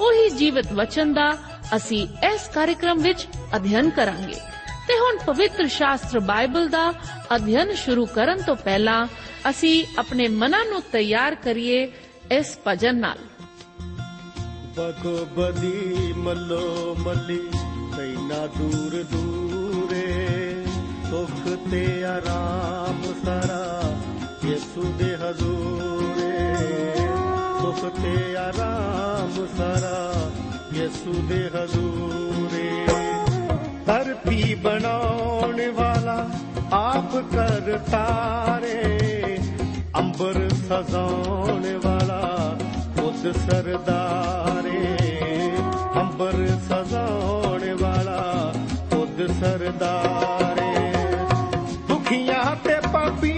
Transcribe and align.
ਉਹੀ 0.00 0.30
ਜੀਵਤ 0.30 0.72
ਵਚਨ 0.72 1.14
ਦਾ 1.14 1.32
ਅਸੀਂ 1.76 2.08
ਇਸ 2.32 2.48
ਕਾਰਜਕ੍ਰਮ 2.54 2.98
ਵਿੱਚ 2.98 3.26
ਅਧਿਐਨ 3.56 3.90
ਕਰਾਂਗੇ। 3.90 4.40
ਤੇ 4.88 4.98
ਹੁਣ 4.98 5.18
ਪਵਿੱਤਰ 5.26 5.66
ਸ਼ਾਸਤਰ 5.66 6.20
ਬਾਈਬਲ 6.20 6.68
ਦਾ 6.68 6.92
ਅਧਿਐਨ 7.36 7.74
ਸ਼ੁਰੂ 7.74 8.06
ਕਰਨ 8.06 8.42
ਤੋਂ 8.42 8.56
ਪਹਿਲਾਂ 8.56 9.06
ਅਸੀਂ 9.50 9.86
ਆਪਣੇ 9.98 10.28
ਮਨਾਂ 10.28 10.64
ਨੂੰ 10.64 10.82
ਤਿਆਰ 10.92 11.34
ਕਰੀਏ 11.34 11.92
ਇਸ 12.32 12.58
ਭਜਨ 12.66 12.96
ਨਾਲ। 12.96 13.18
ਬਗੋ 14.76 15.26
ਬਦੀ 15.36 16.12
ਮੱਲੋ 16.16 16.96
ਮੱਲੀ, 16.98 17.48
ਤੈਨਾ 17.96 18.46
ਦੂਰ 18.46 19.02
ਦੂਰੇ, 19.02 20.64
ਸੁਖ 21.10 21.70
ਤੇ 21.70 22.04
ਆਰਾਮ 22.04 23.02
ਸਾਰਾ, 23.24 23.82
ਯਿਸੂ 24.44 24.94
ਦੇ 24.98 25.16
ਹਜ਼ੂਰੇ। 25.16 27.03
ਸੁਖ 27.80 28.00
ਤੇ 28.02 28.36
ਆਰਾਮ 28.36 29.46
ਸਾਰਾ, 29.58 30.30
ਯਿਸੂ 30.74 31.12
ਦੇ 31.12 31.50
ਹਜ਼ੂਰੇ। 31.54 32.86
ਧਰਤੀ 33.86 34.54
ਬਣਾਉਣ 34.54 35.70
ਵਾਲਾ 35.70 36.30
ਆਪ 36.72 37.16
ਕਰਤਾਰੇ 37.16 38.80
ਅੰਬਰ 39.98 40.48
ਸਜਾਉਣ 40.48 41.80
ਵਾਲਾ 41.84 42.56
ਖੁਦ 42.96 43.32
ਸਰਦਾਰੇ। 43.32 44.96
ਅੰਬਰ 45.96 46.46
ਸਜਾਉਣ 46.68 47.76
ਵਾਲਾ 47.80 48.52
ਖੁਦ 48.90 49.26
ਸਰਦਾਰੇ। 49.40 50.92
ਦੁਖੀਆਂ 51.88 52.56
ਤੇ 52.56 52.74
ਪਾਪੀਆਂ 52.92 53.33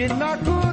ਕਿੰਨਾ 0.00 0.36
ਕੁਦ 0.36 0.69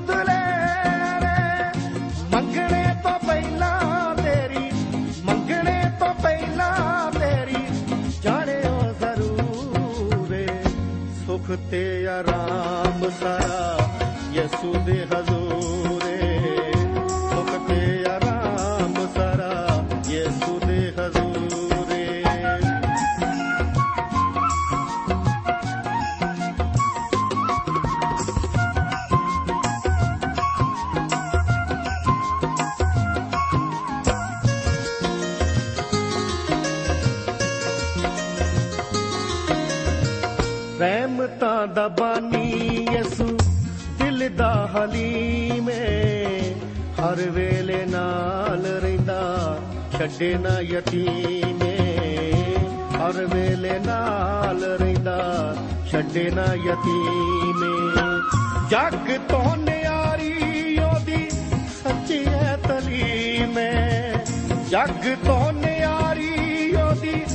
ਜੱਗ 64.70 65.16
ਤੋਂ 65.26 65.54
ਨਿਆਰੀ 65.54 66.76
ਉਹਦੀ? 66.76 67.26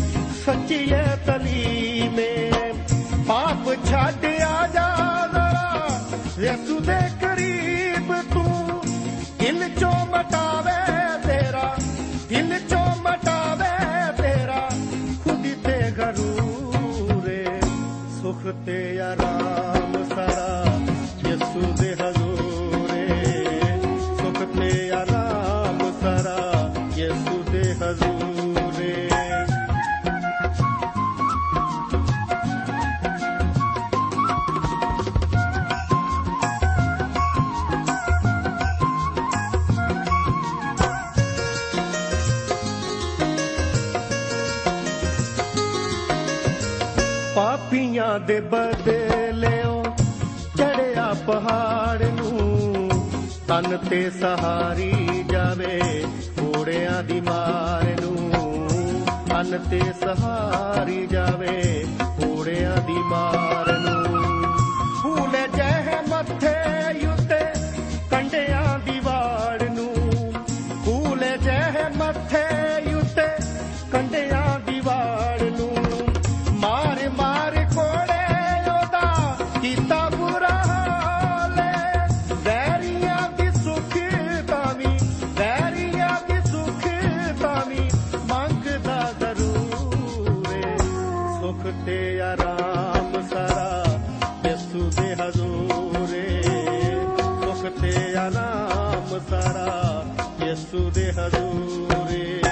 ਸੱਚੀ 0.46 0.92
ਹੈ 0.92 1.22
ਤਲੀਮ 1.26 2.20
ਏ। 2.20 2.52
ਪਾਪ 3.28 3.86
ਛੱਡ 3.86 4.24
ਆ 4.24 4.66
ਜਾ 4.66 4.96
ਜ਼ਰਾ। 5.32 5.88
ਯਿਸੂ 6.38 6.80
ਦੇ 6.80 6.98
ਕਰੀਬ 7.20 8.14
ਤੂੰ 8.32 8.82
ਦਿਲ 9.40 9.68
ਚੋਂ 9.80 10.06
ਮਟਾਵੇ 10.06 10.96
ਤੇਰਾ? 11.26 11.76
ਦਿਲ 12.28 12.58
ਚੋਂ 12.58 13.02
ਮਟਾਵੇ 13.02 14.22
ਤੇਰਾ? 14.22 14.68
ਖੁਦ 15.24 15.42
ਤੇ 15.42 15.90
ਗਰੂਰੇ 15.90 17.60
ਸੁਖ 18.22 18.66
ਤੇ 18.66 19.00
ਆਰਾਮ 19.00 19.41
ਪਾਪੀਆਂ 48.02 48.20
ਦੇ 48.20 48.40
ਬਦਲਿਓ, 48.40 49.82
ਚੜਿਆ 50.56 51.14
ਪਹਾੜ 51.26 52.02
ਨੂੰ। 52.02 52.88
ਤਨ 53.48 53.76
ਤੇ 53.90 54.10
ਸਹਾਰੀ 54.10 55.24
ਜਾਵੇ 55.30 55.80
ਘੋੜਿਆਂ 56.40 57.02
ਦੀ 57.02 57.20
ਮਾਰ 57.20 57.84
ਨੂੰ। 58.00 58.30
ਤਨ 59.30 59.58
ਤੇ 59.70 59.80
ਸਹਾਰੀ 60.00 61.06
ਜਾਵੇ 61.06 61.86
ਘੋੜਿਆਂ 62.02 62.76
ਦੀ 62.86 62.98
ਮਾਰ 62.98 63.72
ਨੂੰ। 63.78 64.01
ਸਾਰਾ 99.32 100.04
ਯਿਸੂ 100.40 100.90
ਦੇ 100.90 101.12
ਹਜ਼ੂਰੇ। 101.12 102.42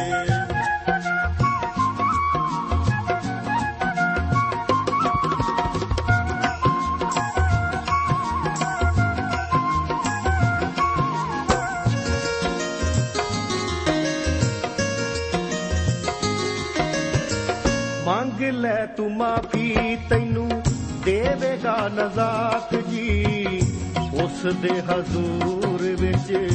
ਮੰਗ 18.06 18.42
ਲੈ 18.54 18.86
ਤੂੰ 18.86 19.10
ਮਾਫੀ, 19.12 19.96
ਤੈਨੂੰ 20.10 20.48
ਦੇਵੇਗਾ 21.04 21.76
ਨਜ਼ਾਤ 21.88 22.74
ਜੀ। 22.88 23.24
ਉਸ 24.22 24.46
ਦੇ 24.54 24.80
ਹਜ਼ੂਰ 24.80 25.69
ਵਿੱਚ 26.00 26.48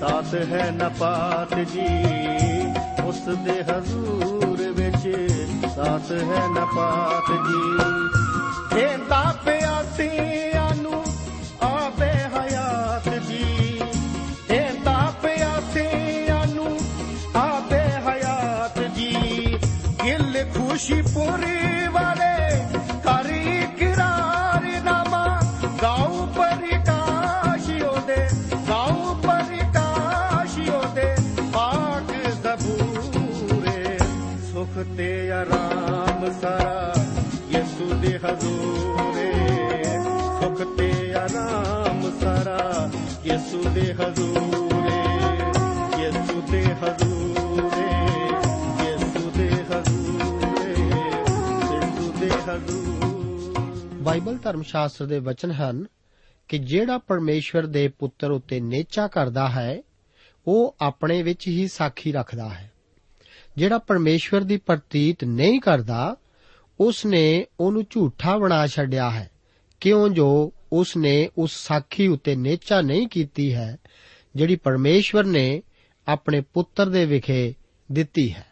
ਦਾਤ 0.00 0.34
ਹੈ 0.34 0.70
ਨਪਾਤ 0.70 1.58
ਜੀ। 1.58 1.88
ਉਸ 3.04 3.20
ਦੇ 3.20 3.62
ਹਜ਼ੂਰ 3.62 4.72
ਵਿੱਚ 4.72 4.82
ਵਿੱਚ 5.02 5.32
ਸਾਥ 5.74 6.12
ਹੈ 6.12 6.48
ਨਾ 6.54 6.64
ਪਾਤ 6.64 7.32
ਜੀ। 7.32 7.62
ਦੇਂਦਾ 8.74 9.34
ਪਿਆਸਿਆਂ 9.44 10.51
ਸੁਖ 34.62 34.96
ਤੇ 34.96 35.30
ਆਰਾਮ 35.30 36.40
ਸਾਰਾ 36.40 36.94
ਯਿਸੂ 37.50 37.94
ਦੇ 37.94 38.18
ਹਜ਼ੂਰੇ। 38.18 39.32
ਸੁਖ 40.42 40.76
ਤੇ 40.76 41.14
ਆਰਾਮ 41.14 42.20
ਸਾਰਾ 42.20 42.90
ਯਿਸੂ 43.26 43.62
ਦੇ 43.70 43.94
ਹਜ਼ੂਰੇ। 43.94 45.02
ਯਿਸੂ 46.02 46.42
ਦੇ 46.52 46.64
ਹਜ਼ੂਰੇ, 46.64 47.88
ਯਿਸੂ 48.84 49.30
ਦੇ 49.30 49.48
ਹਜ਼ੂਰੇ, 49.48 50.70
ਯਿਸੂ 51.74 52.12
ਦੇ 52.12 52.30
ਹਜ਼ੂਰ। 52.30 53.94
ਬਾਈਬਲ 54.02 54.38
ਧਰਮ 54.38 54.62
ਸ਼ਾਸਤਰ 54.62 55.06
ਦੇ 55.06 55.18
ਵਚਨ 55.18 55.50
ਹਨ 55.50 55.86
ਕਿ 56.48 56.58
ਜਿਹੜਾ 56.58 56.98
ਪਰਮੇਸ਼ਵਰ 56.98 57.66
ਦੇ 57.66 57.88
ਪੁੱਤਰ 57.88 58.30
ਉੱਤੇ 58.30 58.60
ਨੇਚਾ 58.60 59.06
ਕਰਦਾ 59.06 59.48
ਹੈ, 59.48 59.82
ਉਹ 60.46 60.76
ਆਪਣੇ 60.80 61.22
ਵਿੱਚ 61.22 61.48
ਹੀ 61.48 61.68
ਸਾਖੀ 61.68 62.12
ਰੱਖਦਾ 62.12 62.48
ਹੈ। 62.48 62.71
ਜਿਹੜਾ 63.56 63.78
ਪਰਮੇਸ਼ਵਰ 63.78 64.40
ਦੀ 64.40 64.56
ਪ੍ਰਤੀਤ 64.56 65.24
ਨਹੀਂ 65.24 65.60
ਕਰਦਾ 65.60 66.16
ਉਸ 66.80 67.06
ਨੇ 67.06 67.46
ਉਹਨੂੰ 67.60 67.84
ਝੂਠਾ 67.90 68.38
ਬਣਾ 68.38 68.66
ਛੱਡਿਆ 68.66 69.10
ਹੈ। 69.10 69.30
ਕਿਉਂ 69.80 70.08
ਜੋ 70.08 70.52
ਉਸ 70.72 70.96
ਨੇ 70.96 71.30
ਉਸ 71.38 71.50
ਸਾਖੀ 71.52 72.06
ਉੱਤੇ 72.06 72.36
ਨੇਚਾ 72.36 72.80
ਨਹੀਂ 72.80 73.08
ਕੀਤੀ 73.08 73.54
ਹੈ, 73.54 73.76
ਜਿਹੜੀ 74.36 74.56
ਪਰਮੇਸ਼ਵਰ 74.56 75.24
ਨੇ 75.24 75.62
ਆਪਣੇ 76.08 76.40
ਪੁੱਤਰ 76.40 76.88
ਦੇ 76.88 77.04
ਵਿਖੇ 77.04 77.54
ਦਿੱਤੀ 77.92 78.32
ਹੈ। 78.32 78.46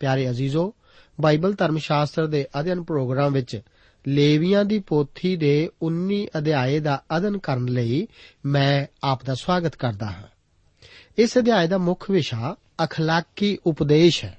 ਪਿਆਰੇ 0.00 0.30
ਅਜ਼ੀਜ਼ੋ, 0.30 0.74
ਬਾਈਬਲ 1.20 1.54
ਧਰਮ 1.54 1.78
ਸ਼ਾਸਤਰ 1.78 2.26
ਦੇ 2.26 2.46
ਅਧਿਐਨ 2.60 2.82
ਪ੍ਰੋਗਰਾਮ 2.82 3.32
ਵਿੱਚ 3.32 3.60
ਲੇਵੀਆਂ 4.08 4.64
ਦੀ 4.64 4.78
ਪੋਥੀ 4.78 5.36
ਦੇ 5.36 5.70
19 5.82 6.26
ਅਧਿਆਏ 6.38 6.80
ਦਾ 6.80 7.02
ਅਧਿਐਨ 7.16 7.38
ਕਰਨ 7.38 7.64
ਲਈ 7.64 8.08
ਮੈਂ 8.46 8.86
ਆਪ 9.04 9.24
ਦਾ 9.24 9.34
ਸਵਾਗਤ 9.34 9.76
ਕਰਦਾ 9.76 10.06
ਹਾਂ। 10.06 10.28
ਇਸ 11.18 11.38
ਅਧਿਆਏ 11.38 11.68
ਦਾ 11.68 11.78
ਮੁੱਖ 11.78 12.10
ਵਿਸ਼ਾ 12.10 12.56
اخلاقی 12.82 13.56
ਉਪਦੇਸ਼ 13.66 14.24
ਹੈ। 14.24 14.38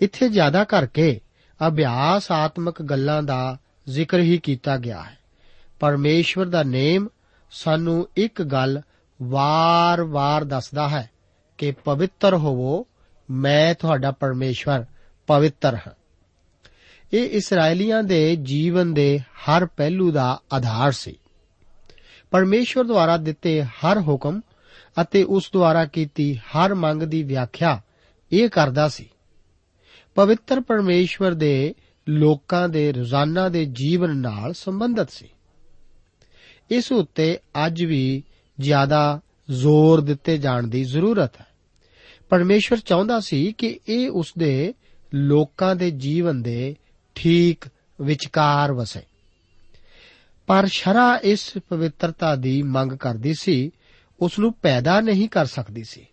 ਇੱਥੇ 0.00 0.28
ਜ਼ਿਆਦਾ 0.28 0.64
ਕਰਕੇ 0.64 1.20
ਅਭਿਆਸ 1.66 2.32
ਆਤਮਕ 2.32 2.82
ਗੱਲਾਂ 2.82 3.22
ਦਾ 3.22 3.58
ਜ਼ਿਕਰ 3.88 4.20
ਹੀ 4.20 4.38
ਕੀਤਾ 4.38 4.76
ਗਿਆ 4.76 5.02
ਹੈ। 5.02 5.18
ਪਰਮੇਸ਼ਵਰ 5.80 6.46
ਦਾ 6.46 6.62
ਨੇਮ 6.62 7.08
ਸਾਨੂੰ 7.50 8.08
ਇੱਕ 8.16 8.42
ਗੱਲ 8.42 8.82
ਵਾਰ-ਵਾਰ 9.22 10.44
ਦੱਸਦਾ 10.44 10.88
ਹੈ 10.88 11.10
ਕਿ 11.58 11.72
ਪਵਿੱਤਰ 11.72 12.34
ਹੋਵੋ, 12.34 12.86
ਮੈਂ 13.30 13.74
ਤੁਹਾਡਾ 13.74 14.10
ਪਰਮੇਸ਼ਵਰ 14.10 14.84
ਪਵਿੱਤਰ 15.26 15.74
ਹਾਂ। 15.74 15.90
ਇਹ 17.12 17.30
ਇਸرائیਲੀਆਂ 17.30 18.02
ਦੇ 18.02 18.36
ਜੀਵਨ 18.36 18.94
ਦੇ 18.94 19.18
ਹਰ 19.18 19.66
ਪਹਿਲੂ 19.66 20.12
ਦਾ 20.12 20.40
ਆਧਾਰ 20.52 20.92
ਸੀ। 20.92 21.18
ਪਰਮੇਸ਼ਵਰ 22.30 22.84
ਦੁਆਰਾ 22.84 23.16
ਦਿੱਤੇ 23.16 23.62
ਹਰ 23.62 23.98
ਹੁਕਮ 24.00 24.40
ਅਤੇ 25.00 25.24
ਉਸ 25.24 25.50
ਦੁਆਰਾ 25.52 25.84
ਕੀਤੀ 25.84 26.36
ਹਰ 26.36 26.74
ਮੰਗ 26.74 27.02
ਦੀ 27.02 27.22
ਵਿਆਖਿਆ 27.22 27.80
ਇਹ 28.32 28.48
ਕਰਦਾ 28.48 28.88
ਸੀ। 28.88 29.08
ਪਵਿੱਤਰ 30.14 30.60
ਪਰਮੇਸ਼ਵਰ 30.60 31.34
ਦੇ 31.34 31.74
ਲੋਕਾਂ 32.08 32.68
ਦੇ 32.68 32.92
ਰੋਜ਼ਾਨਾ 32.92 33.48
ਦੇ 33.48 33.64
ਜੀਵਨ 33.64 34.16
ਨਾਲ 34.16 34.52
ਸੰਬੰਧਿਤ 34.52 35.10
ਸੀ। 35.10 35.28
ਇਸ 36.70 36.92
ਉੱਤੇ 36.92 37.38
ਅੱਜ 37.66 37.84
ਵੀ 37.84 38.22
ਜ਼ਿਆਦਾ 38.60 39.20
ਜ਼ੋਰ 39.50 40.00
ਦਿੱਤੇ 40.00 40.38
ਜਾਣ 40.38 40.66
ਦੀ 40.66 40.84
ਜ਼ਰੂਰਤ 40.84 41.40
ਹੈ। 41.40 41.46
ਪਰਮੇਸ਼ਵਰ 42.28 42.78
ਚਾਹੁੰਦਾ 42.78 43.20
ਸੀ 43.20 43.52
ਕਿ 43.52 43.80
ਇਹ 43.88 44.10
ਉਸ 44.10 44.32
ਦੇ 44.38 44.74
ਲੋਕਾਂ 45.14 45.76
ਦੇ 45.76 45.90
ਜੀਵਨ 45.90 46.42
ਦੇ 46.42 46.76
ਠੀਕ 47.14 47.64
ਵਿਚਕਾਰ 48.00 48.72
ਵਸੇ। 48.72 49.02
ਪਰ 50.46 50.66
ਸ਼ਰਾ 50.66 51.20
ਇਸ 51.22 51.52
ਪਵਿੱਤਰਤਾ 51.68 52.36
ਦੀ 52.36 52.62
ਮੰਗ 52.62 52.92
ਕਰਦੀ 52.92 53.34
ਸੀ 53.34 53.70
ਉਸ 54.22 54.38
ਨੂੰ 54.38 54.52
ਪੈਦਾ 54.52 55.00
ਨਹੀਂ 55.00 55.28
ਕਰ 55.28 55.46
ਸਕਦੀ 55.46 55.84
ਸੀ। 55.84 56.06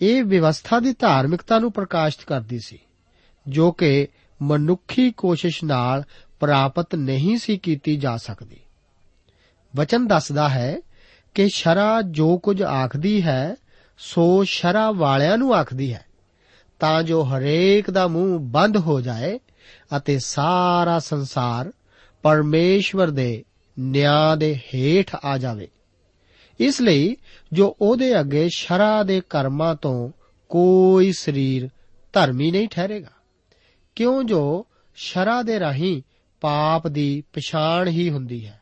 ਇਹ 0.00 0.24
ਵਿਵਸਥਾ 0.24 0.80
ਦੀ 0.80 0.92
ਧਾਰਮਿਕਤਾ 0.92 1.58
ਨੂੰ 1.58 1.72
ਪ੍ਰਕਾਸ਼ਿਤ 1.72 2.24
ਕਰਦੀ 2.24 2.58
ਸੀ, 2.58 2.78
ਜੋ 3.48 3.72
ਕਿ 3.72 4.08
ਮਨੁੱਖੀ 4.42 5.10
ਕੋਸ਼ਿਸ਼ 5.10 5.64
ਨਾਲ 5.64 6.04
ਪ੍ਰਾਪਤ 6.40 6.94
ਨਹੀਂ 6.94 7.38
ਸੀ 7.38 7.58
ਕੀਤੀ 7.58 7.96
ਜਾ 7.96 8.16
ਸਕਦੀ। 8.16 8.60
ਵਚਨ 9.76 10.06
ਦੱਸਦਾ 10.06 10.48
ਹੈ 10.48 10.78
ਕਿ 11.34 11.48
ਸ਼ਰਾ 11.48 12.02
ਜੋ 12.02 12.38
ਕੁਝ 12.38 12.62
ਆਖਦੀ 12.62 13.22
ਹੈ, 13.22 13.54
ਸੋ 13.98 14.44
ਸ਼ਰਾ 14.44 14.90
ਵਾਲਿਆਂ 14.90 15.38
ਨੂੰ 15.38 15.54
ਆਖਦੀ 15.54 15.94
ਹੈ, 15.94 16.04
ਤਾਂ 16.80 17.02
ਜੋ 17.02 17.22
ਹਰੇਕ 17.22 17.90
ਦਾ 17.90 18.08
ਮੂੰਹ 18.08 18.40
ਬੰਦ 18.40 18.76
ਹੋ 18.76 19.00
ਜਾਏ 19.00 19.40
ਅਤੇ 19.96 20.18
ਸਾਰਾ 20.18 20.98
ਸੰਸਾਰ 20.98 21.72
ਪਰਮੇਸ਼ਵਰ 22.22 23.10
ਦੇ 23.10 23.44
ਨਿਆਂ 23.78 24.36
ਦੇ 24.36 24.60
ਹੇਠ 24.74 25.16
ਆ 25.24 25.38
ਜਾਵੇ। 25.38 25.68
ਇਸ 26.60 26.80
ਲਈ 26.80 27.16
ਜੋ 27.52 27.76
ਉਹਦੇ 27.80 28.20
ਅੱਗੇ 28.20 28.48
ਸ਼ਰਾ 28.48 29.02
ਦੇ 29.02 29.22
ਕਰਮਾਂ 29.30 29.74
ਤੋਂ 29.74 30.10
ਕੋਈ 30.48 31.12
ਸਰੀਰ 31.12 31.68
ਧਰਮੀ 32.12 32.50
ਨਹੀਂ 32.50 32.68
ਠਹਿਰੇਗਾ। 32.68 33.10
ਕਿਉਂ 33.96 34.24
ਜੋ 34.24 34.66
ਸ਼ਰਾ 34.96 35.42
ਦੇ 35.42 35.60
ਰਾਹੀਂ 35.60 36.02
ਪਾਪ 36.40 36.88
ਦੀ 36.88 37.22
ਪਛਾਣ 37.32 37.88
ਹੀ 37.88 38.10
ਹੁੰਦੀ 38.10 38.46
ਹੈ। 38.46 38.60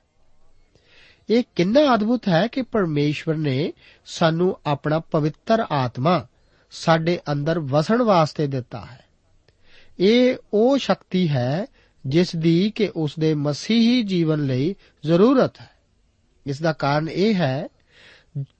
ਇਹ 1.30 1.42
ਕਿੰਨਾ 1.56 1.94
ਅਦਭੁਤ 1.94 2.28
ਹੈ 2.28 2.46
ਕਿ 2.46 2.62
ਪਰਮੇਸ਼ਵਰ 2.62 3.34
ਨੇ 3.34 3.72
ਸਾਨੂੰ 4.06 4.58
ਆਪਣਾ 4.66 4.98
ਪਵਿੱਤਰ 4.98 5.64
ਆਤਮਾ 5.72 6.26
ਸਾਡੇ 6.70 7.20
ਅੰਦਰ 7.32 7.58
ਵਸਣ 7.58 8.02
ਵਾਸਤੇ 8.02 8.46
ਦਿੱਤਾ 8.46 8.84
ਹੈ। 8.84 9.04
ਇਹ 9.98 10.36
ਉਹ 10.52 10.78
ਸ਼ਕਤੀ 10.78 11.28
ਹੈ 11.28 11.66
ਜਿਸ 12.06 12.36
ਦੀ 12.36 12.70
ਕਿ 12.70 12.90
ਉਸ 12.96 13.12
ਦੇ 13.18 13.34
ਮਸੀਹੀ 13.34 14.02
ਜੀਵਨ 14.02 14.46
ਲਈ 14.46 14.74
ਜ਼ਰੂਰਤ 15.04 15.60
ਹੈ। 15.60 15.70
ਇਸ 16.46 16.62
ਦਾ 16.62 16.72
ਕਾਰਨ 16.72 17.08
ਇਹ 17.08 17.34
ਹੈ 17.34 17.68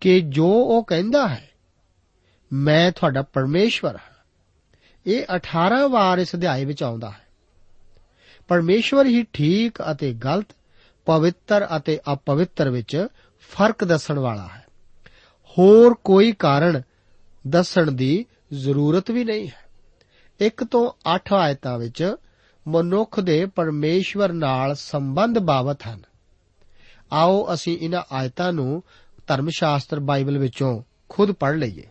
ਕਿ 0.00 0.20
ਜੋ 0.20 0.46
ਉਹ 0.46 0.84
ਕਹਿੰਦਾ 0.84 1.28
ਹੈ, 1.28 1.48
ਮੈਂ 2.52 2.92
ਤੁਹਾਡਾ 2.92 3.22
ਪਰਮੇਸ਼ਵਰ 3.22 3.96
ਹਾਂ। 3.96 4.16
ਇਹ 5.06 5.24
18 5.34 5.88
ਵਾਰ 5.88 6.18
ਇਸ 6.18 6.34
ਅਧਿਆਏ 6.34 6.64
ਵਿੱਚ 6.64 6.82
ਆਉਂਦਾ 6.82 7.10
ਹੈ। 7.10 7.26
ਪਰਮੇਸ਼ਵਰ 8.48 9.06
ਹੀ 9.06 9.26
ਠੀਕ 9.32 9.78
ਅਤੇ 9.90 10.12
ਗਲਤ, 10.12 10.46
ਪਵਿੱਤਰ 11.06 11.68
ਅਤੇ 11.76 12.00
ਅਪਵਿੱਤਰ 12.12 12.70
ਵਿੱਚ 12.70 13.06
ਫ਼ਰਕ 13.40 13.84
ਦੱਸਣ 13.84 14.18
ਵਾਲਾ 14.18 14.48
ਹੈ। 14.54 14.66
ਹੋਰ 15.58 15.94
ਕੋਈ 16.04 16.32
ਕਾਰਨ 16.32 16.82
ਦੱਸਣ 17.46 17.92
ਦੀ 17.92 18.24
ਜ਼ਰੂਰਤ 18.52 19.10
ਵੀ 19.10 19.24
ਨਹੀਂ 19.24 19.48
ਹੈ। 19.48 19.66
1 20.40 20.64
ਤੋਂ 20.64 20.92
8 21.14 21.34
ਆਇਤਾਂ 21.34 21.78
ਵਿੱਚ 21.78 22.16
ਮਨੁੱਖ 22.68 23.20
ਦੇ 23.20 23.46
ਪਰਮੇਸ਼ਵਰ 23.46 24.32
ਨਾਲ 24.32 24.74
ਸੰਬੰਧ 24.74 25.38
ਬਾਬਤ 25.38 25.86
ਹਨ। 25.86 26.02
ਆਓ 27.12 27.54
ਅਸੀਂ 27.54 27.78
ਇਹਨਾਂ 27.78 28.02
ਆਇਤਾਂ 28.12 28.52
ਨੂੰ 28.52 28.82
ਧਰਮ 29.26 29.48
ਸ਼ਾਸਤਰ 29.48 30.00
ਬਾਈਬਲ 30.00 30.38
ਵਿੱਚੋਂ 30.38 30.82
ਖੁਦ 31.08 31.32
ਪੜ 31.32 31.54
ਲਈਏ। 31.54 31.84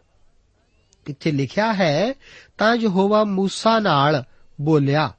ਇੱਥੇ 1.08 1.32
ਲਿਖਿਆ 1.32 1.74
ਹੈ, 1.74 2.14
ਤਾਂ 2.58 2.76
ਯਹੋਵਾ 2.76 3.22
موسی 3.22 3.80
ਨਾਲ 3.80 4.24
ਬੋਲਿਆ 4.62 5.14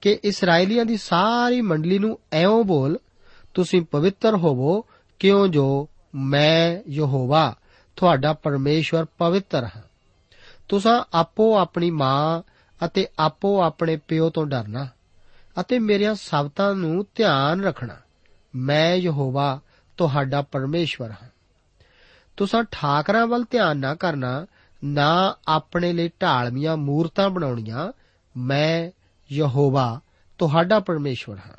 ਕਿ 0.00 0.18
ਇਸرائیਲੀਆਂ 0.24 0.84
ਦੀ 0.84 0.96
ਸਾਰੀ 0.96 1.60
ਮੰਡਲੀ 1.60 1.98
ਨੂੰ 1.98 2.18
ਐਉਂ 2.32 2.64
ਬੋਲ, 2.64 2.98
ਤੁਸੀਂ 3.54 3.82
ਪਵਿੱਤਰ 3.82 4.34
ਹੋਵੋ, 4.34 4.84
ਕਿਉਂ 5.18 5.48
ਜੋ 5.48 5.88
ਮੈਂ 6.14 6.82
ਯਹੋਵਾ, 6.88 7.54
ਤੁਹਾਡਾ 7.96 8.32
ਪਰਮੇਸ਼ਵਰ 8.32 9.04
ਪਵਿੱਤਰ 9.04 9.64
ਹਾਂ। 9.64 9.82
ਤੁਸੀਂ 10.68 11.02
ਆਪੋ 11.14 11.58
ਆਪਣੀ 11.58 11.90
ਮਾਂ 11.90 12.42
ਅਤੇ 12.84 13.06
ਆਪੋ 13.18 13.62
ਆਪਣੇ 13.62 13.96
ਪਿਓ 13.96 14.30
ਤੋਂ 14.30 14.46
ਡਰਨਾ 14.46 14.88
ਅਤੇ 15.60 15.78
ਮੇਰੀਆਂ 15.78 16.14
ਸ਼ਬਦਾਂ 16.14 16.74
ਨੂੰ 16.74 17.06
ਧਿਆਨ 17.14 17.64
ਰੱਖਣਾ। 17.64 17.96
ਮੈਂ 18.54 18.94
ਯਹੋਵਾ, 18.94 19.60
ਤੁਹਾਡਾ 19.96 20.42
ਪਰਮੇਸ਼ਵਰ 20.42 21.10
ਹਾਂ। 21.10 21.28
ਤੁਸੀਂ 22.36 22.64
ਠਾਕਰਾਂ 22.70 23.26
ਵੱਲ 23.26 23.44
ਧਿਆਨ 23.50 23.76
ਨਾ 23.76 23.94
ਕਰਨਾ, 23.94 24.46
ਨਾ 24.84 25.36
ਆਪਣੇ 25.48 25.92
ਲਈ 25.92 26.10
ਢਾਲਵੀਆਂ 26.22 26.76
ਮੂਰਤਾਂ 26.76 27.30
ਬਣਾਉਣੀਆਂ, 27.30 27.92
ਮੈਂ 28.36 28.90
ਯਹੋਵਾ, 29.32 30.00
ਤੁਹਾਡਾ 30.38 30.80
ਪਰਮੇਸ਼ਵਰ 30.80 31.36
ਹਾਂ। 31.36 31.54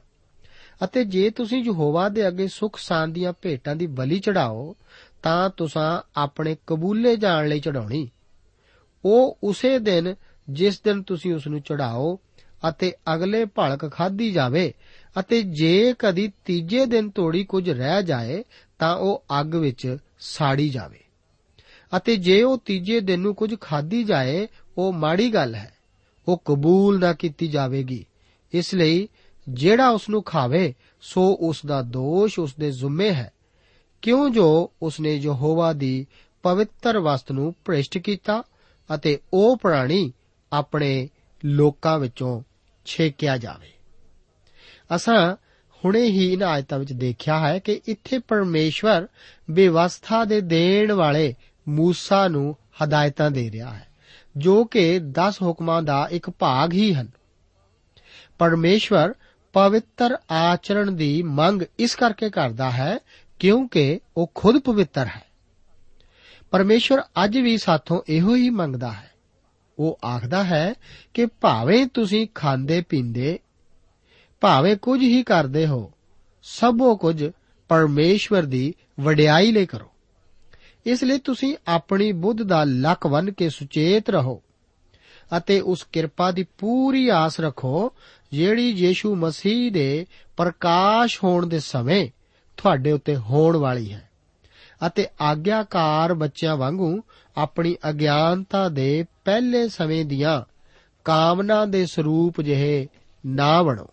ਅਤੇ 0.84 1.04
ਜੇ 1.04 1.30
ਤੁਸੀਂ 1.30 1.64
ਯਹੋਵਾ 1.64 2.10
ਦੇ 2.10 2.28
ਅੱਗੇ 2.28 2.48
ਸੁਖ 2.48 2.80
ਸਾਨ 2.80 3.14
ਦੀਆਂ 3.14 3.34
ਭੇਟਾਂ 3.42 3.76
ਦੀ 3.76 3.88
ਬਲੀ 3.88 4.20
ਚੜਾਓ, 4.20 4.76
ਤਾਂ 5.24 5.50
ਤੁਸੀਂ 5.50 6.02
ਆਪਣੇ 6.16 6.58
ਕਬੂਲੇ 6.68 7.16
ਜਾਣ 7.16 7.48
ਲਈ 7.48 7.60
ਚੜਾਉਣੀ। 7.60 8.10
ਉਹ 9.06 9.38
ਉਸੇ 9.44 9.80
ਦਿਨ, 9.80 10.16
ਜਿਸ 10.50 10.82
ਦਿਨ 10.82 11.04
ਤੁਸੀਂ 11.04 11.34
ਉਸ 11.34 11.48
ਨੂੰ 11.48 11.62
ਚੜਾਓ 11.62 12.20
ਅਤੇ 12.70 12.94
ਅਗਲੇ 13.14 13.46
ਭਲਕ 13.46 13.92
ਖਾਧੀ 13.92 14.32
ਜਾਵੇ 14.32 14.74
ਅਤੇ 15.20 15.42
ਜੇ 15.42 15.96
ਕਦੀ 16.00 16.32
ਤੀਜੇ 16.46 16.86
ਦਿਨ 16.86 17.10
ਤੋੜੀ 17.10 17.44
ਕੁਝ 17.44 17.70
ਰਹਿ 17.70 18.04
ਜਾਏ, 18.04 18.44
ਤਾਂ 18.80 18.98
ਉਹ 18.98 19.24
ਅੱਗ 19.40 19.56
ਵਿੱਚ 19.56 19.98
ਸਾੜੀ 20.20 20.70
ਜਾਵੇ। 20.70 21.00
ਅਤੇ 21.98 22.16
ਜੇ 22.16 22.44
ਉਹ 22.44 22.58
ਤੀਜੇ 22.58 23.00
ਦਿਨ 23.00 23.20
ਨੂੰ 23.20 23.36
ਕੁਝ 23.36 23.56
ਖਾਧੀ 23.62 24.04
ਜਾਏ, 24.04 24.48
ਉਹ 24.78 24.94
ਮਾੜੀ 24.94 25.34
ਗੱਲ 25.34 25.56
ਹੈ। 25.56 25.74
ਉਹ 26.28 26.42
ਕਬੂਲ 26.46 27.00
ਨਾ 27.00 27.14
ਕੀਤੀ 27.14 27.48
ਜਾਵੇਗੀ। 27.48 28.06
ਇਸ 28.54 28.76
ਲਈ 28.76 29.08
ਜਿਹੜਾ 29.50 29.90
ਉਸ 29.90 30.10
ਨੂੰ 30.10 30.24
ਖਾਵੇ, 30.24 30.74
ਸੋ 31.02 31.38
ਉਸ 31.42 31.66
ਦਾ 31.66 31.82
ਦੋਸ਼ 31.82 32.40
ਉਸ 32.40 32.56
ਦੇ 32.56 32.72
ਜ਼ਿੰਮੇ 32.72 33.12
ਹੈ। 33.12 33.34
ਕਿਉਂ 34.02 34.30
ਜੋ 34.30 34.72
ਉਸਨੇ 34.82 35.16
ਯਹੋਵਾ 35.16 35.74
ਦੀ 35.74 36.08
ਪਵਿੱਤਰ 36.44 37.00
ਵਸਤ 37.00 37.32
ਨੂੰ 37.32 37.56
ਭ੍ਰਿਸ਼ਟ 37.66 37.98
ਕੀਤਾ 37.98 38.44
ਅਤੇ 38.96 39.20
ਉਹ 39.34 39.58
ਪ੍ਰਾਣੀ 39.58 40.14
ਆਪਣੇ 40.54 41.10
ਲੋਕਾਂ 41.46 42.00
ਵਿੱਚੋਂ 42.00 42.42
ਛੇਕਿਆ 42.86 43.38
ਜਾਵੇ। 43.38 43.72
ਅਸਾਂ 44.96 45.36
ਹੁਣੇ 45.86 46.02
ਹੀ 46.02 46.34
ਇਹਨਾਂ 46.34 46.48
ਆਇਤਾਂ 46.48 46.80
ਵਿੱਚ 46.80 46.94
ਦੇਖਿਆ 46.94 47.48
ਹੈ 47.48 47.60
ਕਿ 47.60 47.82
ਇੱਥੇ 47.88 48.20
ਪਰਮੇਸ਼ਵਰ 48.20 49.08
ਵਿਵਸਥਾ 49.52 50.26
ਦੇ 50.26 50.42
ਦੇਣ 50.42 50.92
ਵਾਲੇ 50.92 51.36
ਮੂਸਾ 51.68 52.28
ਨੂੰ 52.28 52.56
ਹਦਾਇਤਾਂ 52.84 53.32
ਦੇ 53.32 53.52
ਰਿਹਾ 53.52 53.74
ਹੈ, 53.74 53.88
ਜੋ 54.38 54.66
ਕਿ 54.66 55.00
10 55.00 55.34
ਹੁਕਮਾਂ 55.42 55.84
ਦਾ 55.84 56.08
ਇੱਕ 56.12 56.30
ਭਾਗ 56.30 56.74
ਹੀ 56.74 56.94
ਹਨ। 56.94 57.08
ਪਰਮੇਸ਼ਵਰ 58.40 59.14
ਪਵਿੱਤਰ 59.54 60.18
ਆਚਰਣ 60.32 60.92
ਦੀ 60.92 61.24
ਮੰਗ 61.24 61.62
ਇਸ 61.80 61.96
ਕਰਕੇ 61.96 62.30
ਕਰਦਾ 62.30 62.72
ਹੈ 62.72 62.98
ਕਿਉਂਕਿ 63.40 64.00
ਉਹ 64.18 64.32
ਖੁਦ 64.36 64.58
ਪਵਿੱਤਰ 64.58 65.06
ਹੈ। 65.06 65.24
ਪਰਮੇਸ਼ਵਰ 66.52 67.02
ਅੱਜ 67.24 67.38
ਵੀ 67.38 67.58
ਸਾਥੋਂ 67.58 68.02
ਇਹੋ 68.10 68.36
ਹੀ 68.36 68.50
ਮੰਗਦਾ 68.50 68.92
ਹੈ। 68.92 69.12
ਉਹ 69.80 70.00
ਆਖਦਾ 70.06 70.44
ਹੈ 70.44 70.74
ਕਿ 71.14 71.26
ਭਾਵੇਂ 71.26 71.88
ਤੁਸੀਂ 71.88 72.28
ਖਾਂਦੇ 72.36 72.82
ਪੀਂਦੇ 72.82 73.40
ਭਾਵੇਂ 74.42 74.76
ਕੁਝ 74.76 75.02
ਹੀ 75.02 75.24
ਕਰਦੇ 75.24 75.68
ਹੋ, 75.68 75.92
ਸਭੋ 76.44 76.96
ਕੁਝ 76.96 77.32
ਪਰਮੇਸ਼ਵਰ 77.68 78.44
ਦੀ 78.44 78.74
ਵਡਿਆਈ 79.00 79.52
ਲਈ 79.52 79.66
ਕਰੋ। 79.66 79.92
ਇਸ 80.86 81.04
ਲਈ 81.04 81.18
ਤੁਸੀਂ 81.18 81.56
ਆਪਣੀ 81.68 82.12
ਬੁੱਧ 82.12 82.44
ਦਾ 82.44 82.64
ਲੱਕ 82.64 83.08
ਵੰਨ 83.08 83.32
ਕੇ 83.32 83.50
ਸੁਚੇਤ 83.50 84.10
ਰਹੋ 84.10 84.42
ਅਤੇ 85.38 85.60
ਉਸ 85.60 85.88
ਕਿਰਪਾ 85.92 86.32
ਦੀ 86.32 86.44
ਪੂਰੀ 86.44 87.10
ਆਸ 87.10 87.40
ਰੱਖੋ, 87.40 87.92
ਜਿਹੜੀ 88.32 88.70
ਯੀਸ਼ੂ 88.70 89.16
ਮਸੀਹ 89.16 89.72
ਦੇ 89.72 90.06
ਪ੍ਰਕਾਸ਼ 90.38 91.24
ਹੋਣ 91.24 91.46
ਦੇ 91.46 91.60
ਸਮੇਂ 91.60 92.10
ਤੁਹਾਡੇ 92.58 92.92
ਉੱਤੇ 92.92 93.16
ਹੋਣ 93.16 93.58
ਵਾਲੀ 93.58 93.94
ਹੈ 93.94 94.10
ਅਤੇ 94.88 95.08
ਆਗਿਆਕਾਰ 95.22 96.14
ਬੱਚਿਆਂ 96.14 96.58
ਵਾਂਗੂ 96.58 97.02
ਆਪਣੀ 97.38 97.76
ਅਗਿਆਨਤਾ 97.90 98.70
ਦੇ 98.70 99.06
ਪਹਿਲੇ 99.26 99.68
ਸਮੇਂ 99.70 100.06
ਦੀਆਂ 100.06 100.42
ਕਾਮਨਾ 101.06 101.66
ਦੇ 101.66 101.86
ਸਰੂਪ 101.86 102.42
ਜਿਹੇ 102.42 102.88
ਨਾ 103.26 103.64
ਬਣੋ। 103.64 103.88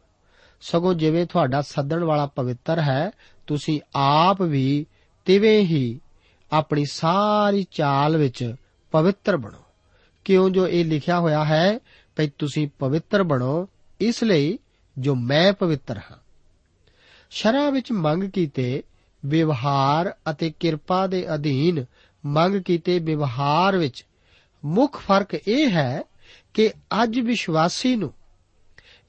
ਸਗੋਂ 0.63 0.95
ਜਿਵੇਂ 0.95 1.27
ਤੁਹਾਡਾ 1.27 1.63
ਸੱਦਣ 1.63 2.05
ਵਾਲਾ 2.05 2.27
ਪਵਿੱਤਰ 2.27 2.81
ਹੈ, 2.81 3.11
ਤੁਸੀਂ 3.47 3.81
ਆਪ 3.97 4.43
ਵੀ 4.43 4.87
ਤਿਵੇਂ 5.25 5.61
ਹੀ 5.61 6.01
ਆਪਣੀ 6.53 6.85
ਸਾਰੀ 6.85 7.67
ਚਾਲ 7.71 8.17
ਵਿੱਚ 8.17 8.55
ਪਵਿੱਤਰ 8.91 9.37
ਬਣੋ। 9.37 9.59
ਕਿਉਂ 10.25 10.51
ਜੋ 10.51 10.69
ਇਹ 10.69 10.85
ਲਿਖਿਆ 10.85 11.21
ਹੋਇਆ 11.21 11.45
ਹੈ 11.45 11.79
ਕਿ 12.17 12.31
ਤੁਸੀਂ 12.39 12.69
ਪਵਿੱਤਰ 12.79 13.23
ਬਣੋ, 13.23 13.69
ਇਸ 14.01 14.25
ਲਈ 14.25 14.59
ਜੋ 14.99 15.15
ਮੈਂ 15.15 15.53
ਪਵਿੱਤਰ 15.53 15.99
ਹਾਂ। 15.99 16.17
ਸ਼ਰਾ 17.31 17.71
ਵਿੱਚ 17.71 17.93
ਮੰਗ 17.93 18.25
ਕੀਤੇ 18.25 18.83
ਵਿਵਹਾਰ 19.27 20.15
ਅਤੇ 20.31 20.53
ਕਿਰਪਾ 20.61 21.07
ਦੇ 21.07 21.35
ਅਧੀਨ 21.35 21.85
ਮੰਗ 22.27 22.57
ਕੀਤੇ 22.57 22.99
ਵਿਵਹਾਰ 22.99 23.77
ਵਿੱਚ 23.77 24.07
ਮੁੱਖ 24.65 25.01
ਫ਼ਰਕ 25.01 25.35
ਇਹ 25.35 25.71
ਹੈ 25.71 26.03
ਕਿ 26.55 26.71
ਅੱਜ 27.03 27.21
ਵਿਸ਼ਵਾਸੀ 27.21 27.97
ਨੂੰ 27.97 28.13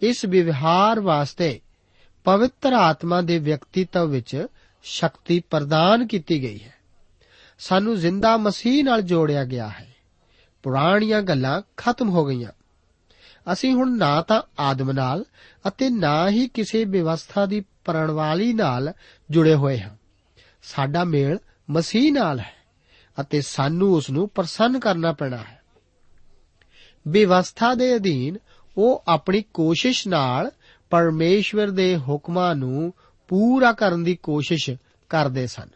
ਇਸ 0.03 0.25
ਵਿਵਹਾਰ 0.25 0.99
ਵਾਸਤੇ 0.99 1.59
ਪਵਿੱਤਰ 2.23 2.73
ਆਤਮਾ 2.73 3.21
ਦੇ 3.21 3.39
ਵਿਅਕਤੀਤਵ 3.39 4.05
ਵਿੱਚ 4.05 4.47
ਸ਼ਕਤੀ 4.83 5.43
ਪ੍ਰਦਾਨ 5.49 6.07
ਕੀਤੀ 6.07 6.41
ਗਈ 6.41 6.63
ਹੈ। 6.63 6.73
ਸਾਨੂੰ 7.59 7.97
ਜ਼ਿੰਦਾ 7.97 8.37
ਮਸੀਹ 8.37 8.83
ਨਾਲ 8.83 9.01
ਜੋੜਿਆ 9.01 9.45
ਗਿਆ 9.45 9.69
ਹੈ। 9.69 9.95
ਪੁਰਾਣੀਆਂ 10.63 11.21
ਗੱਲਾਂ 11.21 11.61
ਖਤਮ 11.77 12.09
ਹੋ 12.09 12.25
ਗਈਆਂ। 12.25 12.51
ਅਸੀਂ 13.53 13.73
ਹੁਣ 13.73 13.97
ਨਾ 13.97 14.21
ਤਾਂ 14.21 14.41
ਆਦਮ 14.59 14.91
ਨਾਲ 14.91 15.25
ਅਤੇ 15.67 15.89
ਨਾ 15.89 16.29
ਹੀ 16.29 16.47
ਕਿਸੇ 16.47 16.85
ਵਿਵਸਥਾ 16.85 17.45
ਦੀ 17.45 17.65
ਪ੍ਰਣਵਾਲੀ 17.85 18.53
ਨਾਲ 18.53 18.93
ਜੁੜੇ 19.31 19.55
ਹੋਏ 19.55 19.79
ਹਾਂ। 19.79 19.95
ਸਾਡਾ 20.63 21.03
ਮੇਲ 21.03 21.39
ਮਸੀਹ 21.69 22.13
ਨਾਲ 22.13 22.39
ਹੈ 22.39 22.53
ਅਤੇ 23.21 23.41
ਸਾਨੂੰ 23.41 23.93
ਉਸ 23.93 24.09
ਨੂੰ 24.09 24.29
ਪ੍ਰਸੰਨ 24.29 24.79
ਕਰਨਾ 24.79 25.11
ਪੈਣਾ 25.11 25.37
ਹੈ। 25.37 25.61
ਵਿਵਸਥਾ 27.07 27.73
ਦੇ 27.73 27.95
ਅਧੀਨ 27.95 28.37
ਉਹ 28.77 29.03
ਆਪਣੀ 29.07 29.41
ਕੋਸ਼ਿਸ਼ 29.41 30.07
ਨਾਲ 30.07 30.51
ਪਰਮੇਸ਼ਵਰ 30.89 31.67
ਦੇ 31.67 31.97
ਹੁਕਮਾਂ 31.97 32.55
ਨੂੰ 32.55 32.93
ਪੂਰਾ 33.27 33.73
ਕਰਨ 33.73 34.03
ਦੀ 34.03 34.15
ਕੋਸ਼ਿਸ਼ 34.15 34.69
ਕਰਦੇ 35.09 35.47
ਸਨ। 35.47 35.69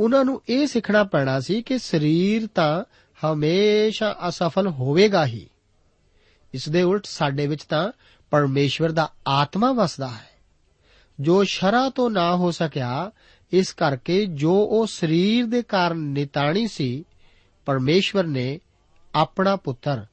ਉਹਨਾਂ 0.00 0.24
ਨੂੰ 0.24 0.42
ਇਹ 0.48 0.66
ਸਿੱਖਣਾ 0.66 1.04
ਪੈਣਾ 1.04 1.40
ਸੀ 1.40 1.62
ਕਿ 1.62 1.78
ਸਰੀਰ 1.78 2.48
ਤਾਂ 2.54 2.84
ਹਮੇਸ਼ਾ 3.24 4.16
ਅਸਫਲ 4.28 4.68
ਹੋਵੇਗਾ 4.68 5.26
ਹੀ। 5.26 5.46
ਇਸ 6.54 6.68
ਦੇ 6.68 6.82
ਉਲਟ 6.82 7.06
ਸਾਡੇ 7.06 7.46
ਵਿੱਚ 7.46 7.64
ਤਾਂ 7.64 7.92
ਪਰਮੇਸ਼ਵਰ 8.30 8.92
ਦਾ 8.92 9.12
ਆਤਮਾ 9.26 9.72
ਵਸਦਾ 9.72 10.08
ਹੈ। 10.08 10.28
ਜੋ 11.20 11.44
ਸ਼ਰਾ 11.44 11.90
ਤੋਂ 11.90 12.10
ਨਾ 12.10 12.36
ਹੋ 12.36 12.50
ਸਕਿਆ, 12.50 13.10
ਇਸ 13.52 13.72
ਕਰਕੇ 13.72 14.26
ਜੋ 14.26 14.52
ਉਹ 14.52 14.86
ਸਰੀਰ 14.86 15.46
ਦੇ 15.46 15.62
ਕਾਰਨ 15.62 15.96
ਨਿਤਾਣੀ 15.96 16.68
ਸੀ, 16.68 17.04
ਪਰਮੇਸ਼ਵਰ 17.66 18.24
ਨੇ 18.24 18.60
ਆਪਣਾ 19.14 19.56
ਪੁੱਤਰ 19.56 20.06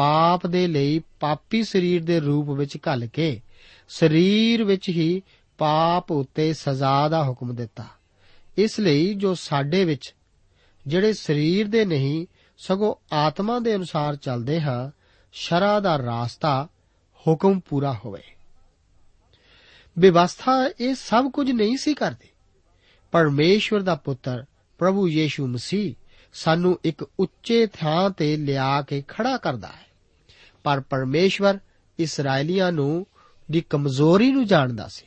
ਪਾਪ 0.00 0.46
ਦੇ 0.46 0.66
ਲਈ 0.66 1.02
ਪਾਪੀ 1.20 1.62
ਸਰੀਰ 1.62 2.04
ਦੇ 2.04 2.20
ਰੂਪ 2.20 2.50
ਵਿੱਚ 2.50 2.76
ਘੱਲ 2.76 3.06
ਕੇ 3.06 3.40
ਸਰੀਰ 3.88 4.64
ਵਿੱਚ 4.64 4.88
ਹੀ 4.88 5.22
ਪਾਪ 5.58 6.10
ਉਤੇ 6.10 6.52
ਸਜ਼ਾ 6.52 7.08
ਦਾ 7.08 7.24
ਹੁਕਮ 7.24 7.54
ਦਿੱਤਾ। 7.54 7.84
ਇਸ 8.58 8.80
ਲਈ 8.80 9.14
ਜੋ 9.14 9.34
ਸਾਡੇ 9.34 9.84
ਵਿੱਚ, 9.84 10.14
ਜਿਹੜੇ 10.86 11.12
ਸਰੀਰ 11.12 11.68
ਦੇ 11.68 11.84
ਨਹੀਂ, 11.84 12.26
ਸਗੋਂ 12.58 13.14
ਆਤਮਾ 13.14 13.58
ਦੇ 13.58 13.76
ਅਨੁਸਾਰ 13.76 14.16
ਚੱਲਦੇ 14.16 14.60
ਹਾਂ, 14.60 14.90
ਸ਼ਰਾ 15.32 15.80
ਦਾ 15.80 15.98
ਰਾਸਤਾ, 15.98 16.68
ਹੁਕਮ 17.28 17.60
ਪੂਰਾ 17.60 17.98
ਹੋਵੇ। 18.04 18.22
ਵਿਵਸਥਾ 19.98 20.70
ਇਹ 20.80 20.94
ਸਭ 20.94 21.30
ਕੁਝ 21.30 21.50
ਨਹੀਂ 21.50 21.76
ਸੀ 21.76 21.94
ਕਰਦੀ। 21.94 22.28
ਪਰਮੇਸ਼ਵਰ 23.12 23.80
ਦਾ 23.80 23.94
ਪੁੱਤਰ, 23.94 24.44
ਪ੍ਰਭੂ 24.78 25.08
ਯੀਸ਼ੂ 25.08 25.46
ਮਸੀਹ, 25.46 25.94
ਸਾਨੂੰ 26.32 26.78
ਇੱਕ 26.84 27.10
ਉੱਚੇ 27.20 27.66
ਥਾਂ 27.66 28.10
ਤੇ 28.10 28.36
ਲਿਆ 28.36 28.82
ਕੇ 28.82 29.02
ਖੜਾ 29.08 29.36
ਕਰਦਾ 29.36 29.68
ਹੈ। 29.68 29.89
ਪਰ 30.64 30.80
ਪਰਮੇਸ਼ਵਰ 30.80 31.58
ਇਸرائیਲੀਆਂ 31.98 32.72
ਨੂੰ 32.72 33.06
ਦੀ 33.50 33.60
ਕਮਜ਼ੋਰੀ 33.60 34.32
ਨੂੰ 34.32 34.46
ਜਾਣਦਾ 34.46 34.88
ਸੀ। 34.88 35.06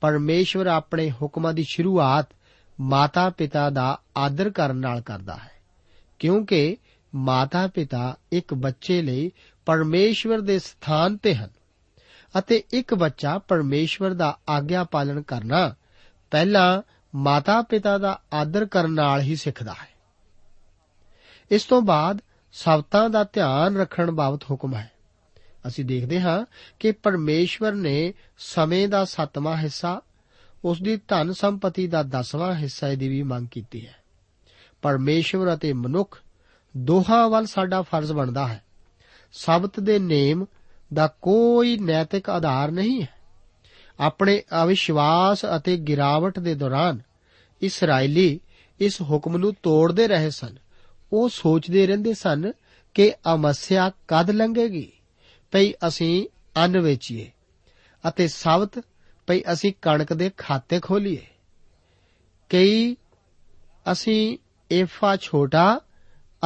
ਪਰਮੇਸ਼ਵਰ 0.00 0.66
ਆਪਣੇ 0.66 1.10
ਹੁਕਮਾਂ 1.10 1.52
ਦੀ 1.52 1.64
ਸ਼ੁਰੂਆਤ 1.68 2.28
ਮਾਤਾ-ਪਿਤਾ 2.80 3.70
ਦਾ 3.70 4.00
ਆਦਰ 4.16 4.50
ਕਰਨ 4.50 4.76
ਨਾਲ 4.76 5.00
ਕਰਦਾ 5.00 5.36
ਹੈ। 5.36 5.50
ਕਿਉਂਕਿ 6.18 6.76
ਮਾਤਾ-ਪਿਤਾ 7.14 8.16
ਇੱਕ 8.32 8.54
ਬੱਚੇ 8.54 9.02
ਲਈ 9.02 9.32
ਪਰਮੇਸ਼ਵਰ 9.66 10.40
ਦੇ 10.40 10.58
ਸਥਾਨ 10.58 11.16
ਤੇ 11.16 11.34
ਹਨ 11.34 11.50
ਅਤੇ 12.38 12.62
ਇੱਕ 12.72 12.94
ਬੱਚਾ 12.94 13.38
ਪਰਮੇਸ਼ਵਰ 13.38 14.10
ਦਾ 14.10 14.38
ਆਗਿਆ 14.48 14.84
ਪਾਲਣ 14.84 15.22
ਕਰਨਾ 15.22 15.74
ਪਹਿਲਾਂ 16.30 16.82
ਮਾਤਾ-ਪਿਤਾ 17.14 17.98
ਦਾ 17.98 18.20
ਆਦਰ 18.32 18.64
ਕਰਨ 18.64 18.92
ਨਾਲ 18.94 19.20
ਹੀ 19.20 19.36
ਸਿੱਖਦਾ 19.36 19.72
ਹੈ। 19.72 19.88
ਇਸ 21.50 21.64
ਤੋਂ 21.64 21.82
ਬਾਅਦ 21.82 22.20
ਸਬਤਾਂ 22.52 23.10
ਦਾ 23.10 23.24
ਧਿਆਨ 23.24 23.76
ਰੱਖਣ 23.76 24.10
ਬਾਬਤ 24.10 24.44
ਹੁਕਮ 24.50 24.74
ਹੈ। 24.74 24.90
ਅਸੀਂ 25.66 25.84
ਦੇਖਦੇ 25.84 26.20
ਹਾਂ 26.20 26.46
ਕਿ 26.80 26.92
ਪਰਮੇਸ਼ਵਰ 26.92 27.72
ਨੇ 27.72 28.14
ਸਮੇਂ 28.38 28.88
ਦਾ 28.88 29.04
7ਵਾਂ 29.04 29.56
ਹਿੱਸਾ, 29.56 30.02
ਉਸ 30.64 30.82
ਦੀ 30.82 30.96
ਧਨ 30.96 31.32
ਸੰਪਤੀ 31.32 31.86
ਦਾ 31.86 32.02
10ਵਾਂ 32.02 32.54
ਹਿੱਸਾ 32.54 32.94
ਦੀ 32.94 33.08
ਵੀ 33.08 33.22
ਮੰਗ 33.22 33.46
ਕੀਤੀ 33.50 33.86
ਹੈ। 33.86 33.94
ਪਰਮੇਸ਼ਵਰ 34.82 35.54
ਅਤੇ 35.54 35.72
ਮਨੁੱਖ 35.72 36.22
ਦੋਹਾਂ 36.76 37.28
ਵੱਲ 37.28 37.46
ਸਾਡਾ 37.46 37.82
ਫਰਜ਼ 37.82 38.12
ਬਣਦਾ 38.12 38.48
ਹੈ। 38.48 38.64
ਸਬਤ 39.32 39.80
ਦੇ 39.80 39.98
ਨੇਮ 39.98 40.46
ਦਾ 40.94 41.06
ਕੋਈ 41.06 41.78
ਨੈਤਿਕ 41.78 42.30
ਆਧਾਰ 42.30 42.70
ਨਹੀਂ 42.70 43.02
ਹੈ। 43.02 43.08
ਆਪਣੇ 44.00 44.42
ਅਵਿਸ਼ਵਾਸ 44.64 45.44
ਅਤੇ 45.56 45.76
ਗਿਰਾਵਟ 45.76 46.38
ਦੇ 46.38 46.54
ਦੌਰਾਨ 46.54 47.00
ਇਸرائیਲੀ 47.62 48.40
ਇਸ 48.80 49.02
ਹੁਕਮ 49.02 49.36
ਨੂੰ 49.36 49.54
ਤੋੜਦੇ 49.62 50.08
ਰਹੇ 50.08 50.30
ਸਨ। 50.30 50.56
ਉਹ 51.12 51.28
ਸੋਚਦੇ 51.28 51.86
ਰਹਿੰਦੇ 51.86 52.14
ਸਨ 52.14 52.52
ਕਿ 52.94 53.12
ਅਮੱਸਿਆ 53.34 53.90
ਕਦ 54.08 54.30
ਲੰਘੇਗੀ? 54.30 54.92
ਭਈ 55.52 55.72
ਅਸੀਂ 55.88 56.26
ਅੰਨ 56.56 56.80
ਵੇਚੀਏ 56.80 57.30
ਅਤੇ 58.08 58.28
ਸਬਤ 58.28 58.84
ਭਈ 59.26 59.42
ਅਸੀਂ 59.52 59.72
ਕਣਕ 59.82 60.12
ਦੇ 60.12 60.30
ਖਾਤੇ 60.36 60.80
ਖੋਲੀਏ। 60.80 61.26
ਕਈ 62.48 62.96
ਅਸੀਂ 63.92 64.38
ਏਫਾ 64.70 65.16
ਛੋਟਾ 65.16 65.80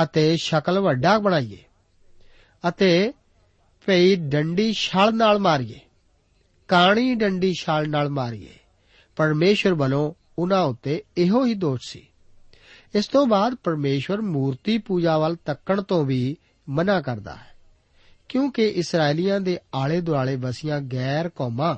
ਅਤੇ 0.03 0.37
ਸ਼ਕਲ 0.37 0.81
ਵੱਡਾ 0.81 1.19
ਬਣਾਈਏ 1.19 1.63
ਅਤੇ 2.69 3.13
ਭਈ 3.87 4.15
ਡੰਡੀ 4.17 4.73
ਛਲ 4.73 5.15
ਨਾਲ 5.17 5.39
ਮਾਰੀਏ, 5.39 5.81
ਕਾਣੀ 6.69 7.15
ਡੰਡੀ 7.15 7.53
ਛਲ 7.55 7.89
ਨਾਲ 7.91 8.09
ਮਾਰੀਏ। 8.09 8.55
ਪਰਮੇਸ਼ਰ 9.17 9.75
ਵੱਲੋਂ 9.75 10.13
ਉਹਨਾਂ 10.39 10.63
ਉੱਤੇ 10.65 11.03
ਇਹੋ 11.17 11.45
ਹੀ 11.47 11.55
ਦੋਸ਼ 11.55 11.89
ਸੀ। 11.89 12.07
ਇਸ 12.97 13.09
ਤੋਂ 13.09 13.26
ਬਾਅਦ 13.26 13.55
ਪਰਮੇਸ਼ਵਰ 13.55 14.21
ਮੂਰਤੀ 14.21 14.79
ਪੂਜਾ 14.79 15.19
ਵੱਲ 15.19 15.37
ਤੱਕਣ 15.37 15.83
ਤੋਂ 15.83 16.05
ਵੀ 16.05 16.37
ਮਨਾ 16.69 17.00
ਕਰਦਾ 17.00 17.37
ਹੈ। 17.37 17.55
ਕਿਉਂਕਿ 18.29 18.69
ਇਸرائیਲੀਆਂ 18.69 19.41
ਦੇ 19.41 19.59
ਆਲੇ-ਦੁਆਲੇ 19.75 20.37
ਵਸੀਆਂ 20.37 20.81
ਗੈਰ 20.81 21.29
ਕੌਮਾਂ 21.29 21.76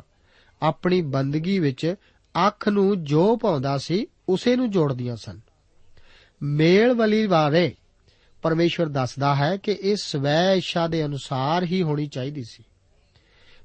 ਆਪਣੀ 0.63 1.03
ਬੰਦਗੀ 1.03 1.59
ਵਿੱਚ 1.59 1.95
ਅੱਖ 2.47 2.69
ਨੂੰ 2.69 3.05
ਜੋ 3.05 3.37
ਪਾਉਂਦਾ 3.37 3.79
ਸੀ, 3.79 4.07
ਉਸੇ 4.29 4.57
ਨੂੰ 4.57 4.71
ਜੋੜਦੀਆਂ 4.71 5.17
ਸਨ। 5.17 5.41
ਮੇਲ 6.43 6.93
ਵਲੀ 6.93 7.27
ਬਾਰੇ 7.27 7.75
ਪਰਮੇਸ਼ਵਰ 8.43 8.87
ਦੱਸਦਾ 8.87 9.35
ਹੈ 9.35 9.57
ਕਿ 9.57 9.73
ਇਹ 9.73 9.97
ਸਵੈ 9.97 10.55
ਇੱਛਾ 10.55 10.87
ਦੇ 10.87 11.05
ਅਨੁਸਾਰ 11.05 11.65
ਹੀ 11.65 11.83
ਹੋਣੀ 11.83 12.07
ਚਾਹੀਦੀ 12.07 12.45
ਸੀ। 12.45 12.65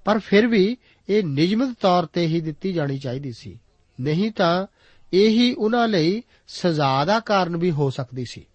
ਪਰ 0.05 0.19
ਫਿਰ 0.19 0.47
ਵੀ 0.47 0.77
ਇਹ 1.09 1.23
ਨਿਯਮਿਤ 1.23 1.75
ਤੌਰ 1.81 2.05
ਤੇ 2.05 2.27
ਹੀ 2.27 2.41
ਦਿੱਤੀ 2.41 2.73
ਜਾਣੀ 2.73 2.99
ਚਾਹੀਦੀ 2.99 3.31
ਸੀ। 3.31 3.59
ਨਹੀਂ 4.01 4.31
ਤਾਂ 4.31 4.67
ਇਹੀ 5.13 5.53
ਉਹਨਾਂ 5.53 5.87
ਲਈ 5.87 6.23
ਸਜ਼ਾ 6.47 7.05
ਦਾ 7.05 7.19
ਕਾਰਨ 7.19 7.57
ਵੀ 7.57 7.71
ਹੋ 7.71 7.89
ਸਕਦੀ 7.89 8.25
ਸੀ। 8.25 8.45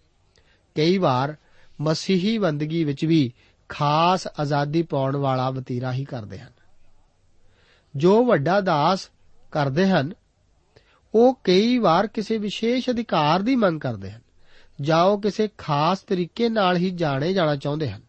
ਕਈ 0.75 0.97
ਵਾਰ 0.97 1.35
ਮਸੀਹੀ 1.81 2.37
ਬੰਦਗੀ 2.37 2.83
ਵਿੱਚ 2.83 3.05
ਵੀ 3.05 3.33
ਖਾਸ 3.69 4.27
ਆਜ਼ਾਦੀ 4.39 4.81
ਪਾਉਣ 4.81 5.15
ਵਾਲਾ 5.15 5.49
ਵਤੀਰਾ 5.49 5.93
ਹੀ 5.93 6.05
ਕਰਦੇ 6.05 6.39
ਹਨ। 6.39 6.51
ਜੋ 7.95 8.25
ਵੱਡਾ 8.25 8.61
ਦਾਸ 8.61 9.09
ਕਰਦੇ 9.51 9.87
ਹਨ, 9.87 10.13
ਉਹ 11.15 11.39
ਕਈ 11.43 11.77
ਵਾਰ 11.77 12.07
ਕਿਸੇ 12.07 12.37
ਵਿਸ਼ੇਸ਼ 12.37 12.89
ਅਧਿਕਾਰ 12.89 13.41
ਦੀ 13.41 13.55
ਮੰਗ 13.55 13.79
ਕਰਦੇ 13.79 14.11
ਹਨ, 14.11 14.21
ਜਾਂ 14.81 15.03
ਉਹ 15.03 15.21
ਕਿਸੇ 15.21 15.49
ਖਾਸ 15.57 15.99
ਤਰੀਕੇ 15.99 16.49
ਨਾਲ 16.49 16.77
ਹੀ 16.77 16.89
ਜਾਣੇ 16.89 17.33
ਜਾਣਾ 17.33 17.55
ਚਾਹੁੰਦੇ 17.55 17.89
ਹਨ। 17.89 18.01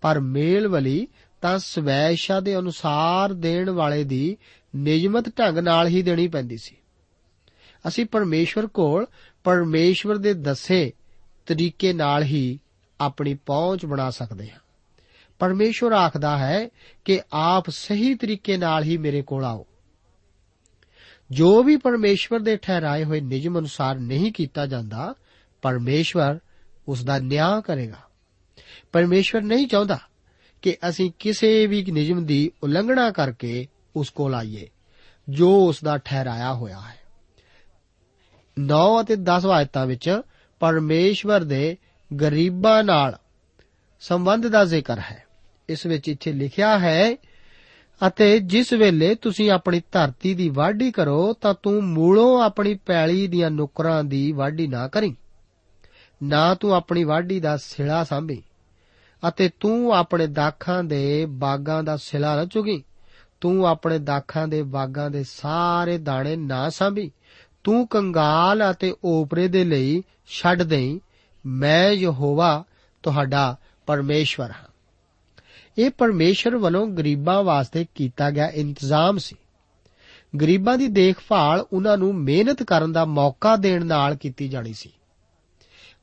ਪਰ 0.00 0.20
ਮੇਲ 0.20 0.68
ਵਲੀ 0.68 1.08
ਤਾਂ 1.42 1.58
ਸਵੈਸ਼ਾ 1.58 2.40
ਦੇ 2.40 2.58
ਅਨੁਸਾਰ 2.58 3.32
ਦੇਣ 3.32 3.70
ਵਾਲੇ 3.70 4.04
ਦੀ 4.04 4.36
ਨਿਯਮਤ 4.76 5.38
ਢੰਗ 5.38 5.58
ਨਾਲ 5.58 5.86
ਹੀ 5.86 6.02
ਦੇਣੀ 6.02 6.28
ਪੈਂਦੀ 6.28 6.56
ਸੀ। 6.56 6.76
ਅਸੀਂ 7.88 8.06
ਪਰਮੇਸ਼ਵਰ 8.06 8.66
ਕੋਲ 8.66 9.06
ਪਰਮੇਸ਼ਵਰ 9.44 10.16
ਦੇ 10.16 10.34
ਦੱਸੇ 10.34 10.92
ਤਰੀਕੇ 11.46 11.92
ਨਾਲ 11.92 12.22
ਹੀ 12.22 12.58
ਆਪਣੀ 13.00 13.34
ਪਹੁੰਚ 13.34 13.86
ਬਣਾ 13.86 14.10
ਸਕਦੇ 14.10 14.50
ਹਾਂ। 14.50 14.58
ਪਰਮੇਸ਼ਵਰ 15.38 15.92
ਆਖਦਾ 15.92 16.38
ਹੈ 16.38 16.68
ਕਿ 17.04 17.20
ਆਪ 17.32 17.70
ਸਹੀ 17.70 18.14
ਤਰੀਕੇ 18.14 18.56
ਨਾਲ 18.56 18.82
ਹੀ 18.82 18.96
ਮੇਰੇ 18.96 19.22
ਕੋਲ 19.22 19.44
ਆਓ। 19.44 19.66
ਜੋ 21.30 21.62
ਵੀ 21.62 21.76
ਪਰਮੇਸ਼ਵਰ 21.76 22.40
ਦੇ 22.40 22.56
ਠਹਿਰਾਏ 22.56 23.04
ਹੋਏ 23.04 23.20
ਨਿਯਮ 23.20 23.58
ਅਨੁਸਾਰ 23.58 23.98
ਨਹੀਂ 23.98 24.32
ਕੀਤਾ 24.32 24.66
ਜਾਂਦਾ, 24.66 25.14
ਪਰਮੇਸ਼ਵਰ 25.62 26.38
ਉਸ 26.88 27.04
ਦਾ 27.04 27.18
ਨਿਆਂ 27.18 27.62
ਕਰੇਗਾ। 27.62 28.00
ਪਰਮੇਸ਼ਵਰ 28.92 29.42
ਨਹੀਂ 29.42 29.66
ਚਾਹੁੰਦਾ 29.66 29.98
ਕਿ 30.62 30.76
ਅਸੀਂ 30.88 31.10
ਕਿਸੇ 31.18 31.66
ਵੀ 31.66 31.84
ਨਿਯਮ 31.90 32.26
ਦੀ 32.26 32.50
ਉਲੰਘਣਾ 32.62 33.10
ਕਰਕੇ 33.10 33.68
ਉਸ 33.96 34.10
ਕੋਲ 34.10 34.34
ਆਈਏ, 34.34 34.70
ਜੋ 35.28 35.68
ਉਸ 35.68 35.84
ਦਾ 35.84 35.98
ਠਹਿਰਾਇਆ 35.98 36.54
ਹੋਇਆ 36.54 36.80
ਹੈ। 36.80 36.95
9 38.56 39.00
ਅਤੇ 39.00 39.16
10 39.16 39.46
ਆਇਤਾਂ 39.52 39.86
ਵਿੱਚ 39.86 40.20
ਪਰਮੇਸ਼ਵਰ 40.60 41.44
ਦੇ 41.44 41.76
ਗਰੀਬਾਂ 42.20 42.84
ਨਾਲ 42.84 43.18
ਸੰਬੰਧ 44.00 44.46
ਦਾ 44.46 44.64
ਜ਼ਿਕਰ 44.64 44.98
ਹੈ। 44.98 45.24
ਇਸ 45.68 45.86
ਵਿੱਚ 45.86 46.08
ਇੱਥੇ 46.08 46.32
ਲਿਖਿਆ 46.32 46.78
ਹੈ, 46.78 47.16
ਅਤੇ 48.06 48.38
ਜਿਸ 48.38 48.72
ਵੇਲੇ 48.72 49.14
ਤੁਸੀਂ 49.14 49.50
ਆਪਣੀ 49.50 49.82
ਧਰਤੀ 49.92 50.34
ਦੀ 50.34 50.48
ਵਾਢੀ 50.48 50.90
ਕਰੋ, 50.92 51.32
ਤਾਂ 51.32 51.54
ਤੂੰ 51.62 51.84
ਮੂਲੋਂ 51.84 52.42
ਆਪਣੀ 52.42 52.74
ਪੈਲੀ 52.74 53.26
ਦੀਆਂ 53.26 53.50
ਨੁਕਰਾਂ 53.50 54.04
ਦੀ 54.04 54.32
ਵਾਢੀ 54.32 54.66
ਨਾ 54.66 54.88
ਕਰੀ। 54.88 55.16
ਨਾ 56.22 56.54
ਤੂੰ 56.54 56.74
ਆਪਣੀ 56.74 57.04
ਵਾਢੀ 57.04 57.40
ਦਾ 57.40 57.56
ਸਿਲਾ 57.56 58.04
ਸਾਂਭੀ, 58.04 58.42
ਅਤੇ 59.28 59.50
ਤੂੰ 59.60 59.94
ਆਪਣੇ 59.94 60.26
ਦਾਖਾਂ 60.26 60.84
ਦੇ 60.84 61.26
ਬਾਗਾਂ 61.26 61.82
ਦਾ 61.82 61.96
ਸਿਲਾ 61.96 62.36
ਨਾ 62.36 62.44
ਚੁਗੀ। 62.44 62.82
ਤੂੰ 63.40 63.68
ਆਪਣੇ 63.68 63.98
ਦਾਖਾਂ 63.98 64.48
ਦੇ 64.48 64.62
ਬਾਗਾਂ 64.62 65.10
ਦੇ 65.10 65.24
ਸਾਰੇ 65.24 65.98
ਦਾਣੇ 65.98 66.36
ਨਾ 66.36 66.68
ਸਾਂਭੀ 66.70 67.10
ਤੂੰ 67.66 67.88
ਕੰਗਾਲ 67.88 68.70
ਅਤੇ 68.70 68.94
ਓਪਰੇ 69.04 69.48
ਦੇ 69.48 69.64
ਲਈ 69.64 70.02
ਛੱਡ 70.26 70.62
ਦੇਈ, 70.62 71.00
ਮੈਂ 71.46 71.90
ਯਹੋਵਾ 71.90 72.64
ਤੁਹਾਡਾ 73.02 73.56
ਪਰਮੇਸ਼ਵਰ 73.86 74.50
ਹਾਂ। 74.50 74.68
ਇਹ 75.78 75.90
ਪਰਮੇਸ਼ਰ 75.90 76.56
ਵੱਲੋਂ 76.56 76.86
ਗਰੀਬਾਂ 76.86 77.42
ਵਾਸਤੇ 77.42 77.86
ਕੀਤਾ 77.94 78.30
ਗਿਆ 78.30 78.46
ਇੰਤਜ਼ਾਮ 78.46 79.18
ਸੀ। 79.18 79.36
ਗਰੀਬਾਂ 80.40 80.78
ਦੀ 80.78 80.86
ਦੇਖਭਾਲ 80.86 81.66
ਉਹਨਾਂ 81.72 81.98
ਨੂੰ 81.98 82.14
ਮਿਹਨਤ 82.14 82.62
ਕਰਨ 82.62 82.92
ਦਾ 82.92 83.04
ਮੌਕਾ 83.04 83.56
ਦੇਣ 83.56 83.86
ਨਾਲ 83.86 84.14
ਕੀਤੀ 84.14 84.48
ਜਾਣੀ 84.48 84.72
ਸੀ। 84.72 84.90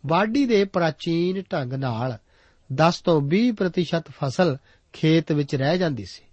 ਵਾਢੀ 0.06 0.45
ਦੇ 0.45 0.63
ਪ੍ਰਾਚੀਨ 0.63 1.43
ਢੰਗ 1.54 1.73
ਨਾਲ 1.73 2.17
10 2.73 3.02
ਤੋਂ 3.02 3.21
20% 3.21 4.04
ਫਸਲ 4.10 4.58
ਖੇਤ 4.93 5.32
ਵਿੱਚ 5.32 5.56
ਰਹਿ 5.56 5.78
ਜਾਂਦੀ 5.78 6.06
ਸੀ। 6.06 6.23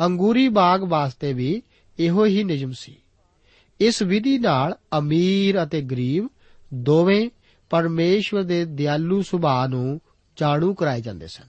ਅੰਗੂਰੀ 0.00 0.48
ਬਾਗ 0.48 0.82
ਵਾਸਤੇ 0.82 1.32
ਵੀ 1.32 1.62
ਇਹੋ 1.98 2.24
ਹੀ 2.24 2.44
ਨਿਯਮ 2.44 2.72
ਸੀ। 2.72 2.96
ਇਸ 3.80 4.02
ਵਿਧੀ 4.02 4.38
ਨਾਲ 4.38 4.76
ਅਮੀਰ 4.98 5.62
ਅਤੇ 5.62 5.80
ਗਰੀਬ 5.80 6.28
ਦੋਵੇਂ 6.74 7.30
ਪਰਮੇਸ਼ਵਰ 7.70 8.42
ਦੇ 8.42 8.64
ਦਿਆਲੂ 8.64 9.22
ਸੁਭਾਅ 9.22 9.66
ਨੂੰ 9.66 10.00
ਜਾਣੂ 10.36 10.74
ਕਰਾਏ 10.74 11.00
ਜਾਂਦੇ 11.00 11.26
ਸਨ। 11.26 11.44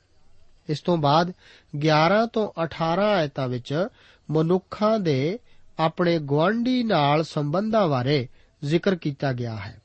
ਇਸ 0.70 0.82
ਤੋਂ 0.82 0.98
ਬਾਅਦ 0.98 1.34
11 1.78 2.26
ਤੋਂ 2.26 2.62
18 2.64 3.06
ਆਇਤਾਂ 3.16 3.48
ਵਿੱਚ 3.48 3.88
ਮਨੁੱਖਾਂ 4.32 5.00
ਦੇ 5.00 5.40
ਆਪਣੇ 5.80 6.20
ਗਵਾਂਢੀ 6.20 6.84
ਨਾਲ 6.84 7.24
ਸੰਬੰਧਾਂ 7.24 7.88
ਬਾਰੇ 7.88 8.28
ਜ਼ਿਕਰ 8.66 8.96
ਕੀਤਾ 8.96 9.34
ਗਿਆ 9.34 9.56
ਹੈ। 9.56 9.82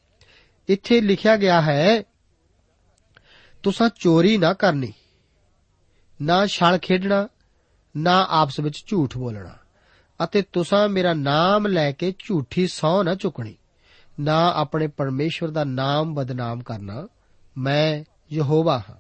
ਇੱਥੇ 0.69 1.01
ਲਿਖਿਆ 1.01 1.37
ਗਿਆ 1.37 1.61
ਹੈ, 1.61 2.03
ਤੁਸੀਂ 3.63 3.91
ਚੋਰੀ 4.01 4.37
ਨਾ 4.39 4.53
ਕਰਨੀ, 4.53 4.93
ਨਾ 6.23 6.47
ਛਲ 6.47 6.79
ਖੇਡਣਾ, 6.79 7.29
ਨਾ 7.97 8.27
ਆਪਸ 8.31 8.61
ਵਿੱਚ 8.61 8.85
ਝੂਠ 8.87 9.17
ਬੋਲਣਾ। 9.19 9.57
ਅਤੇ 10.25 10.43
ਤੁਸੀਂ 10.43 10.89
ਮੇਰਾ 10.89 11.15
ਨਾਮ 11.15 11.67
ਲੈ 11.67 11.93
ਕੇ 11.93 12.15
ਝੂਠੀ 12.19 12.67
ਸੌ 12.67 13.03
ਨਾ 13.03 13.15
ਚੁੱਕਣੀ। 13.15 13.55
ਨਾ 14.21 14.53
ਆਪਣੇ 14.57 14.87
ਪਰਮੇਸ਼ਵਰ 14.87 15.51
ਦਾ 15.51 15.65
ਨਾਮ 15.65 16.15
ਬਦਨਾਮ 16.15 16.63
ਕਰਨਾ। 16.63 17.09
ਮੈਂ 17.59 18.05
ਯਹੋਵਾ 18.33 18.79
ਹਾਂ। 18.79 18.95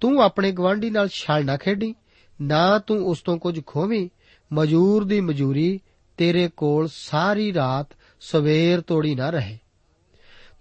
ਤੂੰ 0.00 0.22
ਆਪਣੇ 0.22 0.52
ਗਵਾਂਢੀ 0.52 0.90
ਨਾਲ 0.90 1.08
ਛਲ 1.08 1.44
ਨਾ 1.44 1.56
ਖੇਡੀ। 1.56 1.94
ਨਾ 2.40 2.78
ਤੂੰ 2.78 3.06
ਉਸ 3.06 3.22
ਤੋਂ 3.22 3.38
ਕੁਝ 3.38 3.60
ਖੋਵੀਂ। 3.66 4.08
ਮਜ਼ਦੂਰ 4.52 5.04
ਦੀ 5.04 5.20
ਮਜ਼ਦੂਰੀ 5.20 5.80
ਤੇਰੇ 6.16 6.48
ਕੋਲ 6.48 6.88
ਸਾਰੀ 6.92 7.54
ਰਾਤ 7.54 7.86
ਸਵੇਰ 8.20 8.80
ਤੋੜੀ 8.80 9.14
ਨਾ 9.14 9.30
ਰਹੇ। 9.30 9.58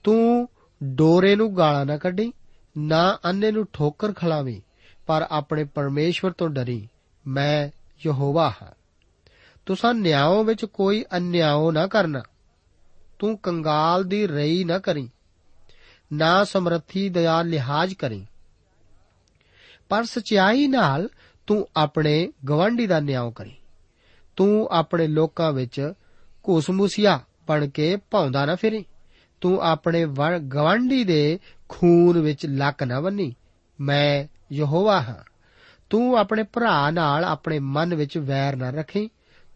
ਤੂੰ 0.04 0.50
ਡੋਰੇ 0.84 1.36
ਨੂੰ 1.36 1.58
ਗਾਲਾਂ 1.58 1.86
ਨਾ 1.86 1.98
ਕੱਢੀ। 1.98 2.34
ਨਾ 2.78 3.20
ਅੰਨੇ 3.26 3.52
ਨੂੰ 3.52 3.68
ਠੋਕਰ 3.74 4.14
ਖਲਾਵੀਂ। 4.14 4.62
ਪਰ 5.08 5.28
ਆਪਣੇ 5.32 5.64
ਪਰਮੇਸ਼ਵਰ 5.64 6.32
ਤੋਂ 6.32 6.50
ਡਰੀ। 6.50 6.90
ਮੈਂ 7.28 7.70
ਯਹੋਵਾ 8.06 8.50
ਹਾਂ। 8.50 8.72
ਤੁਸਾਂ 9.69 9.93
ਨਿਆਂੋਂ 9.93 10.43
ਵਿੱਚ 10.43 10.65
ਕੋਈ 10.65 11.05
ਅਨਿਆਓ 11.17 11.71
ਨਾ 11.71 11.88
ਕਰਨਾ। 11.88 12.21
ਤੂੰ 13.19 13.38
ਕੰਗਾਲ 13.38 14.03
ਦੀ 14.03 14.27
ਰਈ 14.27 14.63
ਨਾ 14.63 14.79
ਕਰੀ। 14.79 15.10
ਨਾ 16.13 16.43
ਸਮਰੱਥੀ 16.43 17.10
ਦਇਆ 17.10 17.41
ਲਿਹਾਜ਼ 17.41 17.95
ਕਰੀ। 17.95 18.27
ਪਰ 19.89 20.03
ਸਚਾਈ 20.03 20.67
ਨਾਲ 20.67 21.10
ਤੂੰ 21.47 21.67
ਆਪਣੇ 21.77 22.34
ਗਵਾਂਢੀ 22.49 22.88
ਦਾ 22.88 22.99
ਨਿਆਂ 22.99 23.32
ਕਰੀ। 23.32 23.55
ਤੂੰ 24.36 24.69
ਆਪਣੇ 24.71 25.08
ਲੋਕਾਂ 25.08 25.51
ਵਿੱਚ 25.51 25.93
ਘੁਸਮੁਸੀਆ 26.49 27.19
ਬਣ 27.47 27.67
ਕੇ 27.67 27.95
ਭੌਂਦਾ 27.95 28.45
ਨਾ 28.45 28.55
ਫਿਰੀ। 28.55 28.86
ਤੂੰ 29.41 29.62
ਆਪਣੇ 29.62 30.05
ਗਵਾਂਢੀ 30.39 31.03
ਦੇ 31.03 31.39
ਖੂਨ 31.69 32.19
ਵਿੱਚ 32.19 32.45
ਲੱਕ 32.45 32.84
ਨਾ 32.84 32.99
ਬੰਨੀ। 32.99 33.36
ਮੈਂ 33.79 34.27
ਯਹੋਵਾ 34.53 35.01
ਹਾਂ। 35.01 35.23
ਤੂੰ 35.89 36.17
ਆਪਣੇ 36.17 36.43
ਭਰਾ 36.43 36.91
ਨਾਲ 36.91 37.25
ਆਪਣੇ 37.25 37.60
ਮਨ 37.60 37.95
ਵਿੱਚ 37.95 38.17
ਵੈਰ 38.17 38.55
ਨਾ 38.55 38.69
ਰੱਖੀ। 38.69 39.10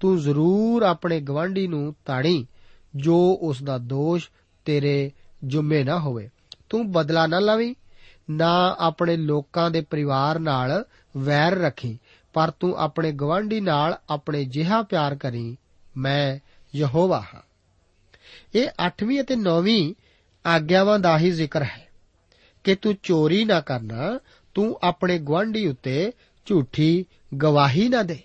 ਤੂੰ 0.03 0.21
ਜ਼ਰੂਰ 0.21 0.83
ਆਪਣੇ 0.83 1.19
ਗਵਾਂਢੀ 1.19 1.67
ਨੂੰ 1.67 1.95
ਤਾੜੀ 2.05 2.47
ਜੋ 2.95 3.39
ਉਸ 3.41 3.63
ਦਾ 3.63 3.77
ਦੋਸ਼ 3.77 4.29
ਤੇਰੇ 4.65 5.11
ਜੁਮੇ 5.43 5.83
ਨਾ 5.83 5.99
ਹੋਵੇ। 5.99 6.29
ਤੂੰ 6.69 6.91
ਬਦਲਾ 6.91 7.27
ਨਾ 7.27 7.39
ਲਵੀਂ, 7.39 7.75
ਨਾ 8.29 8.75
ਆਪਣੇ 8.79 9.17
ਲੋਕਾਂ 9.17 9.71
ਦੇ 9.71 9.81
ਪਰਿਵਾਰ 9.81 10.39
ਨਾਲ 10.39 10.85
ਵੈਰ 11.17 11.57
ਰੱਖੀ, 11.57 11.99
ਪਰ 12.33 12.51
ਤੂੰ 12.51 12.75
ਆਪਣੇ 12.77 13.11
ਗਵਾਂਢੀ 13.11 13.61
ਨਾਲ 13.61 13.97
ਆਪਣੇ 14.09 14.45
ਜਿਹਾ 14.45 14.81
ਪਿਆਰ 14.81 15.15
ਕਰੀ, 15.15 15.57
ਮੈਂ 15.97 16.39
ਯਹੋਵਾ 16.75 17.21
ਹਾਂ। 17.21 17.41
ਇਹ 18.55 18.69
8ਵੀਂ 18.79 19.21
ਅਤੇ 19.21 19.35
9ਵੀਂ 19.35 19.93
ਆਗਿਆਵਾਂ 20.45 20.99
ਦਾ 20.99 21.17
ਹੀ 21.17 21.31
ਜ਼ਿਕਰ 21.31 21.63
ਹੈ 21.63 21.87
ਕਿ 22.63 22.75
ਤੂੰ 22.75 22.95
ਚੋਰੀ 23.03 23.45
ਨਾ 23.45 23.61
ਕਰਨਾ, 23.61 24.19
ਤੂੰ 24.53 24.79
ਆਪਣੇ 24.83 25.19
ਗਵਾਂਢੀ 25.19 25.67
ਉੱਤੇ 25.67 26.11
ਝੂਠੀ 26.45 27.05
ਗਵਾਹੀ 27.37 27.89
ਨਾ 27.89 28.03
ਦੇ। 28.03 28.19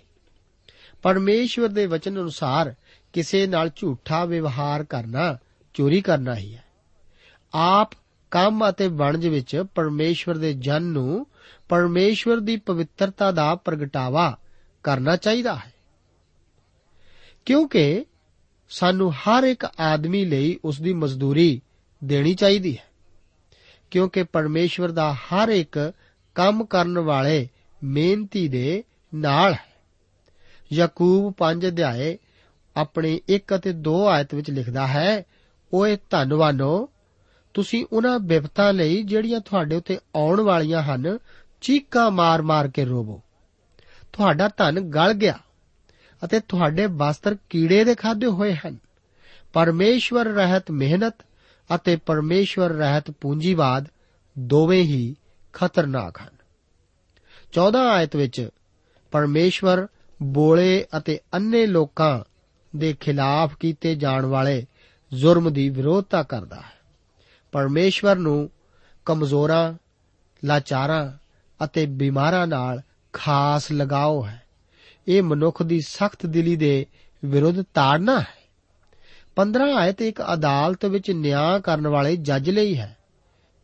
ਪਰਮੇਸ਼ਵਰ 1.01 1.67
ਦੇ 1.67 1.85
ਵਚਨ 1.85 2.11
ਅਨੁਸਾਰ 2.11 2.75
ਕਿਸੇ 3.13 3.47
ਨਾਲ 3.47 3.69
ਝੂਠਾ 3.75 4.25
ਵਿਵਹਾਰ 4.25 4.83
ਕਰਨਾ, 4.83 5.37
ਚੋਰੀ 5.73 6.01
ਕਰਨਾ 6.01 6.35
ਹੀ 6.35 6.55
ਹੈ। 6.55 6.63
ਆਪ 7.53 7.89
ਕੰਮ 8.31 8.69
ਅਤੇ 8.69 8.87
ਵਣਜ 8.87 9.27
ਵਿੱਚ 9.27 9.63
ਪਰਮੇਸ਼ਵਰ 9.75 10.37
ਦੇ 10.37 10.53
ਜਨ 10.53 10.83
ਨੂੰ 10.83 11.27
ਪਰਮੇਸ਼ਵਰ 11.69 12.39
ਦੀ 12.39 12.57
ਪਵਿੱਤਰਤਾ 12.57 13.31
ਦਾ 13.31 13.55
ਪ੍ਰਗਟਾਵਾ 13.55 14.37
ਕਰਨਾ 14.83 15.15
ਚਾਹੀਦਾ 15.15 15.55
ਹੈ। 15.55 15.73
ਕਿਉਂਕਿ 17.45 18.05
ਸਾਨੂੰ 18.69 19.13
ਹਰ 19.13 19.43
ਇੱਕ 19.43 19.67
ਆਦਮੀ 19.79 20.25
ਲਈ 20.25 20.59
ਉਸ 20.65 20.81
ਦੀ 20.81 20.93
ਮਜ਼ਦੂਰੀ 20.93 21.61
ਦੇਣੀ 22.03 22.33
ਚਾਹੀਦੀ 22.33 22.77
ਹੈ। 22.77 22.83
ਕਿਉਂਕਿ 23.91 24.23
ਪਰਮੇਸ਼ਵਰ 24.23 24.91
ਦਾ 24.91 25.13
ਹਰ 25.13 25.49
ਇੱਕ 25.49 25.93
ਕੰਮ 26.35 26.65
ਕਰਨ 26.65 26.99
ਵਾਲੇ 26.99 27.49
ਮਿਹਨਤੀ 27.83 28.47
ਦੇ 28.47 28.83
ਨਾਲ 29.15 29.53
ਹੈ। 29.53 29.68
ਯਾਕੂਬ 30.73 31.33
5 31.37 31.67
ਅਧਿਆਏ 31.67 32.17
ਆਪਣੇ 32.75 33.21
1 33.29 33.55
ਅਤੇ 33.55 33.73
2 33.73 34.07
ਆਇਤ 34.07 34.33
ਵਿੱਚ 34.33 34.51
ਲਿਖਦਾ 34.51 34.87
ਹੈ, 34.87 35.23
ਓਏ 35.73 35.97
ਧੰਨਵਾਨੋ 36.09 36.89
ਤੁਸੀਂ 37.53 37.85
ਉਹਨਾਂ 37.93 38.19
ਬਿਪਤਾਂ 38.19 38.73
ਲਈ 38.73 39.03
ਜਿਹੜੀਆਂ 39.03 39.39
ਤੁਹਾਡੇ 39.39 39.75
ਉੱਤੇ 39.75 39.99
ਆਉਣ 40.15 40.41
ਵਾਲੀਆਂ 40.41 40.83
ਹਨ, 40.83 41.17
ਚੀਕਾਂ 41.61 42.11
ਮਾਰ-ਮਾਰ 42.11 42.67
ਕੇ 42.67 42.85
ਰੋਵੋ। 42.85 43.21
ਤੁਹਾਡਾ 44.13 44.49
ਧਨ 44.57 44.79
ਗਲ 44.79 45.13
ਗਿਆ 45.13 45.39
ਅਤੇ 46.23 46.39
ਤੁਹਾਡੇ 46.39 46.85
ਵਸਤਰ 46.85 47.37
ਕੀੜੇ 47.49 47.83
ਦੇ 47.83 47.95
ਖਾਦੇ 47.95 48.27
ਹੋਏ 48.27 48.55
ਹਨ। 48.55 48.77
ਪਰਮੇਸ਼ਵਰ 49.53 50.25
ਰਹਿਤ 50.25 50.71
ਮਿਹਨਤ 50.71 51.15
ਅਤੇ 51.75 51.95
ਪਰਮੇਸ਼ਵਰ 51.95 52.69
ਰਹਿਤ 52.69 53.11
ਪੂੰਜੀਵਾਦ 53.11 53.87
ਦੋਵੇਂ 54.39 54.83
ਹੀ 54.83 55.15
ਖਤਰਨਾਕ 55.53 56.21
ਹਨ। 56.21 56.35
14 57.53 57.89
ਆਇਤ 57.89 58.15
ਵਿੱਚ 58.15 58.49
ਪਰਮੇਸ਼ਵਰ 59.11 59.87
ਬੋਲੇ 60.23 60.85
ਅਤੇ 60.97 61.19
ਅੰਨੇ 61.33 61.65
ਲੋਕਾਂ 61.65 62.23
ਦੇ 62.77 62.93
ਖਿਲਾਫ 62.99 63.57
ਕੀਤੇ 63.57 63.95
ਜਾਣ 63.95 64.25
ਵਾਲੇ 64.25 64.65
ਜ਼ੁਰਮ 65.13 65.53
ਦੀ 65.53 65.69
ਵਿਰੋਧਤਾ 65.69 66.23
ਕਰਦਾ 66.23 66.55
ਹੈ। 66.55 66.79
ਪਰਮੇਸ਼ਵਰ 67.51 68.15
ਨੂੰ 68.15 68.49
ਕਮਜ਼ੋਰਾਂ, 69.05 69.73
ਲਾਚਾਰਾਂ 70.45 71.11
ਅਤੇ 71.63 71.85
ਬਿਮਾਰਾਂ 71.85 72.47
ਨਾਲ 72.47 72.81
ਖਾਸ 73.13 73.71
ਲਗਾਓ 73.71 74.25
ਹੈ। 74.25 74.41
ਇਹ 75.07 75.23
ਮਨੁੱਖ 75.23 75.63
ਦੀ 75.63 75.81
ਸਖਤ 75.81 76.25
ਦਿਲੀ 76.25 76.55
ਦੇ 76.55 76.85
ਵਿਰੁੱਧ 77.25 77.61
ਤਾੜਨਾ 77.73 78.19
ਹੈ। 78.19 78.49
15 79.35 79.73
ਆਇਤ 79.75 80.01
ਇੱਕ 80.01 80.21
ਅਦਾਲਤ 80.33 80.85
ਵਿੱਚ 80.85 81.11
ਨਿਆਂ 81.11 81.59
ਕਰਨ 81.59 81.87
ਵਾਲੇ 81.87 82.15
ਜੱਜ 82.15 82.49
ਲਈ 82.49 82.77
ਹੈ। 82.77 82.97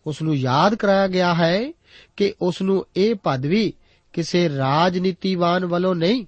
ਉਸ 0.07 0.21
ਨੂੰ 0.21 0.35
ਯਾਦ 0.35 0.75
ਕਰਾਇਆ 0.75 1.07
ਗਿਆ 1.07 1.33
ਹੈ 1.33 1.73
ਕਿ 2.17 2.33
ਉਸ 2.41 2.61
ਨੂੰ 2.61 2.85
ਇਹ 2.95 3.15
ਪਦਵੀ 3.15 3.73
ਕਿਸੇ 4.13 4.49
ਰਾਜਨੀਤੀਵਾਨ 4.49 5.65
ਵੱਲੋਂ 5.65 5.95
ਨਹੀਂ 5.95 6.25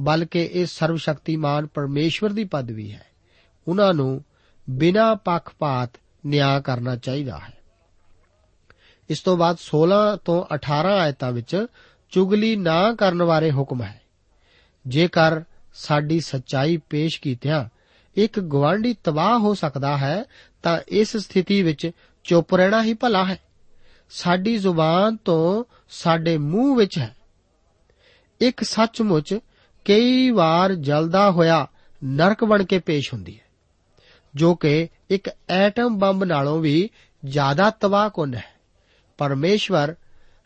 ਬਲਕਿ 0.00 0.50
ਇਹ 0.52 0.66
ਸਰਵਸ਼ਕਤੀਮਾਨ 0.66 1.66
ਪਰਮੇਸ਼ਵਰ 1.66 2.30
ਦੀ 2.30 2.44
ਪਦਵੀ 2.44 2.92
ਹੈ। 2.92 3.06
ਉਹਨਾਂ 3.68 3.94
ਨੂੰ 3.94 4.24
ਬਿਨਾਂ 4.70 5.16
ਪੱਖਪਾਤ 5.16 5.90
ਨਿਆਂ 6.26 6.60
ਕਰਨਾ 6.60 6.96
ਚਾਹੀਦਾ 6.96 7.38
ਹੈ। 7.38 7.52
ਇਸ 9.10 9.20
ਤੋਂ 9.20 9.36
ਬਾਅਦ 9.36 9.56
16 9.58 10.16
ਤੋਂ 10.16 10.54
18 10.54 10.88
ਆਇਤਾਂ 10.88 11.32
ਵਿੱਚ 11.32 11.66
ਚੁਗਲੀ 12.10 12.56
ਨਾ 12.56 12.94
ਕਰਨ 12.94 13.24
ਬਾਰੇ 13.24 13.50
ਹੁਕਮ 13.50 13.82
ਹੈ। 13.82 14.00
ਜੇਕਰ 14.86 15.42
ਸਾਡੀ 15.74 16.20
ਸੱਚਾਈ 16.20 16.76
ਪੇਸ਼ 16.76 17.20
ਕੀਤਿਆਂ 17.20 17.64
ਇੱਕ 18.16 18.40
ਗਵਾਂਢੀ 18.40 18.96
ਤਬਾਹ 19.04 19.38
ਹੋ 19.38 19.54
ਸਕਦਾ 19.54 19.96
ਹੈ, 19.96 20.24
ਤਾਂ 20.62 20.80
ਇਸ 20.88 21.16
ਸਥਿਤੀ 21.16 21.62
ਵਿੱਚ 21.62 21.90
ਚੁੱਪ 22.24 22.54
ਰਹਿਣਾ 22.54 22.82
ਹੀ 22.82 22.94
ਭਲਾ 22.94 23.24
ਹੈ। 23.24 23.38
ਸਾਡੀ 24.10 24.58
ਜ਼ੁਬਾਨ 24.58 25.16
ਤੋਂ 25.16 25.64
ਸਾਡੇ 25.88 26.38
ਮੂੰਹ 26.38 26.76
ਵਿੱਚ 26.76 26.98
ਹੈ। 26.98 27.16
ਇੱਕ 28.40 28.62
ਸੱਚਮੁੱਚ 28.62 29.38
ਕਈ 29.84 30.30
ਵਾਰ 30.30 30.74
ਜਲਦਾ 30.74 31.30
ਹੋਇਆ 31.30 31.66
ਨਰਕ 32.04 32.44
ਬਣ 32.44 32.64
ਕੇ 32.64 32.78
ਪੇਸ਼ 32.78 33.14
ਹੁੰਦੀ 33.14 33.36
ਹੈ, 33.38 33.44
ਜੋ 34.34 34.54
ਕਿ 34.54 34.88
ਇੱਕ 35.10 35.30
ਐਟਮ 35.48 35.98
ਬੰਬ 35.98 36.24
ਨਾਲੋਂ 36.24 36.60
ਵੀ 36.60 36.90
ਜ਼ਿਆਦਾ 37.24 37.70
ਤਬਾਹਕੁਨ 37.70 38.34
ਹੈ। 38.34 38.44
ਪਰਮੇਸ਼ਵਰ 39.18 39.94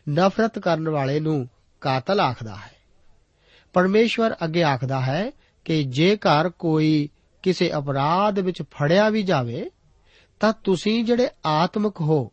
ਨਫ਼ਰਤ 0.09 0.59
ਕਰਨ 0.59 0.89
ਵਾਲੇ 0.89 1.19
ਨੂੰ 1.19 1.49
ਕਾਤਲ 1.81 2.19
ਆਖਦਾ 2.19 2.55
ਹੈ। 2.55 2.71
ਪਰਮੇਸ਼ਵਰ 3.73 4.35
ਅੱਗੇ 4.43 4.63
ਆਖਦਾ 4.63 5.01
ਹੈ 5.01 5.31
ਕਿ 5.65 5.83
ਜੇਕਰ 5.83 6.49
ਕੋਈ 6.49 7.09
ਕਿਸੇ 7.43 7.71
ਅਪਰਾਧ 7.77 8.39
ਵਿੱਚ 8.39 8.61
ਫੜਿਆ 8.61 9.09
ਵੀ 9.09 9.23
ਜਾਵੇ, 9.23 9.71
ਤਾਂ 10.39 10.53
ਤੁਸੀਂ 10.63 11.05
ਜਿਹੜੇ 11.05 11.29
ਆਤਮਿਕ 11.45 12.01
ਹੋ, 12.01 12.31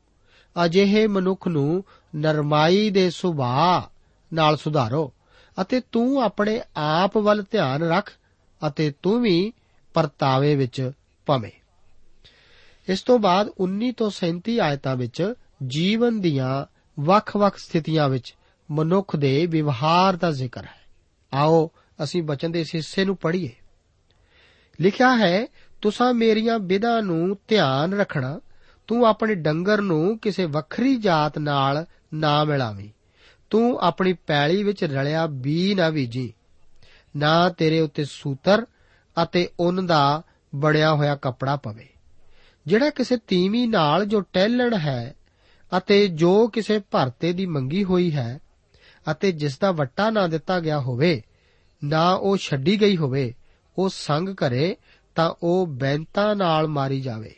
ਅਜਿਹੇ 0.64 1.06
ਮਨੁੱਖ 1.06 1.48
ਨੂੰ 1.48 1.84
ਨਰਮਾਈ 2.16 2.90
ਦੇ 2.90 3.10
ਸੁਭਾਅ 3.10 3.90
ਨਾਲ 4.34 4.56
ਸੁਧਾਰੋ। 4.56 5.12
ਅਤੇ 5.60 5.82
ਤੂੰ 5.92 6.22
ਆਪਣੇ 6.22 6.62
ਆਪ 6.76 7.16
ਵੱਲ 7.16 7.44
ਧਿਆਨ 7.50 7.82
ਰੱਖ 7.82 8.12
ਅਤੇ 8.66 8.92
ਤੂੰ 9.02 9.22
ਵੀ 9.22 9.52
ਪਰਤਾਵੇ 9.94 10.56
ਵਿੱਚ 10.56 10.90
ਪਵੇਂ 11.26 11.50
ਇਸ 12.88 13.02
ਤੋਂ 13.02 13.18
ਬਾਅਦ 13.18 13.48
19 13.60 13.92
ਤੋਂ 13.92 14.10
37 14.10 14.58
ਆਇਤਾਂ 14.58 14.96
ਵਿੱਚ 14.96 15.34
ਜੀਵਨ 15.66 16.20
ਦੀਆਂ 16.20 16.64
ਵੱਖ-ਵੱਖ 17.00 17.56
ਸਥਿਤੀਆਂ 17.56 18.08
ਵਿੱਚ 18.08 18.34
ਮਨੁੱਖ 18.70 19.16
ਦੇ 19.16 19.46
ਵਿਵਹਾਰ 19.46 20.16
ਦਾ 20.16 20.30
ਜ਼ਿਕਰ 20.30 20.64
ਹੈ। 20.64 20.80
ਆਓ 21.34 21.70
ਅਸੀਂ 22.02 22.22
ਬਚਨ 22.22 22.52
ਦੇ 22.52 22.60
ਇਸ 22.60 22.74
ਹਿੱਸੇ 22.74 23.04
ਨੂੰ 23.04 23.16
ਪੜ੍ਹੀਏ। 23.16 23.52
ਲਿਖਿਆ 24.80 25.16
ਹੈ, 25.16 25.46
ਤੁਸੀਂ 25.82 26.14
ਮੇਰੀਆਂ 26.14 26.58
ਵਿਧਾਂ 26.58 27.02
ਨੂੰ 27.02 27.38
ਧਿਆਨ 27.48 27.94
ਰੱਖਣਾ, 27.94 28.40
ਤੂੰ 28.86 29.06
ਆਪਣੇ 29.06 29.34
ਡੰਗਰ 29.34 29.80
ਨੂੰ 29.80 30.18
ਕਿਸੇ 30.18 30.44
ਵੱਖਰੀ 30.44 30.96
ਜਾਤ 30.96 31.38
ਨਾਲ 31.38 31.86
ਨਾ 32.14 32.44
ਮਿਲਾਵੀਂ। 32.44 32.90
ਤੂੰ 33.50 33.78
ਆਪਣੀ 33.80 34.12
ਪੈਲੀ 34.12 34.62
ਵਿੱਚ 34.62 34.84
ਰਲਿਆ 34.84 35.26
ਬੀ 35.26 35.74
ਨਾ 35.74 35.90
ਬੀਜੀ, 35.90 36.32
ਨਾ 37.16 37.48
ਤੇਰੇ 37.48 37.80
ਉੱਤੇ 37.80 38.04
ਸੂਤਰ 38.04 38.66
ਅਤੇ 39.22 39.48
ਉਨ 39.60 39.86
ਦਾ 39.86 40.22
ਬਣਿਆ 40.54 40.94
ਹੋਇਆ 40.94 41.16
ਕੱਪੜਾ 41.16 41.56
ਪਵੇ। 41.56 41.88
ਜਿਹੜਾ 42.66 42.90
ਕਿਸੇ 42.90 43.16
ਤੀਵੀਂ 43.16 43.68
ਨਾਲ 43.68 44.04
ਜੋ 44.04 44.20
ਟਹਿਲਣ 44.20 44.74
ਹੈ 44.74 45.14
ਅਤੇ 45.78 46.08
ਜੋ 46.08 46.48
ਕਿਸੇ 46.48 46.78
ਭਰਤੇ 46.78 47.32
ਦੀ 47.32 47.46
ਮੰਗੀ 47.46 47.84
ਹੋਈ 47.84 48.12
ਹੈ 48.12 48.38
ਅਤੇ 49.10 49.32
ਜਿਸ 49.32 49.58
ਦਾ 49.58 49.72
ਵੱਟਾ 49.72 50.10
ਨਾ 50.10 50.26
ਦਿੱਤਾ 50.26 50.60
ਗਿਆ 50.60 50.80
ਹੋਵੇ, 50.80 51.22
ਨਾ 51.84 52.12
ਉਹ 52.12 52.36
ਛੱਡੀ 52.36 52.80
ਗਈ 52.80 52.96
ਹੋਵੇ, 52.96 53.34
ਉਹ 53.78 53.88
ਸੰਗ 53.88 54.28
ਕਰੇ 54.28 54.76
ਤਾਂ 55.14 55.34
ਉਹ 55.42 55.66
ਬੈਂਤਾਂ 55.66 56.36
ਨਾਲ 56.36 56.68
ਮਾਰੀ 56.68 57.00
ਜਾਵੇ। 57.00 57.34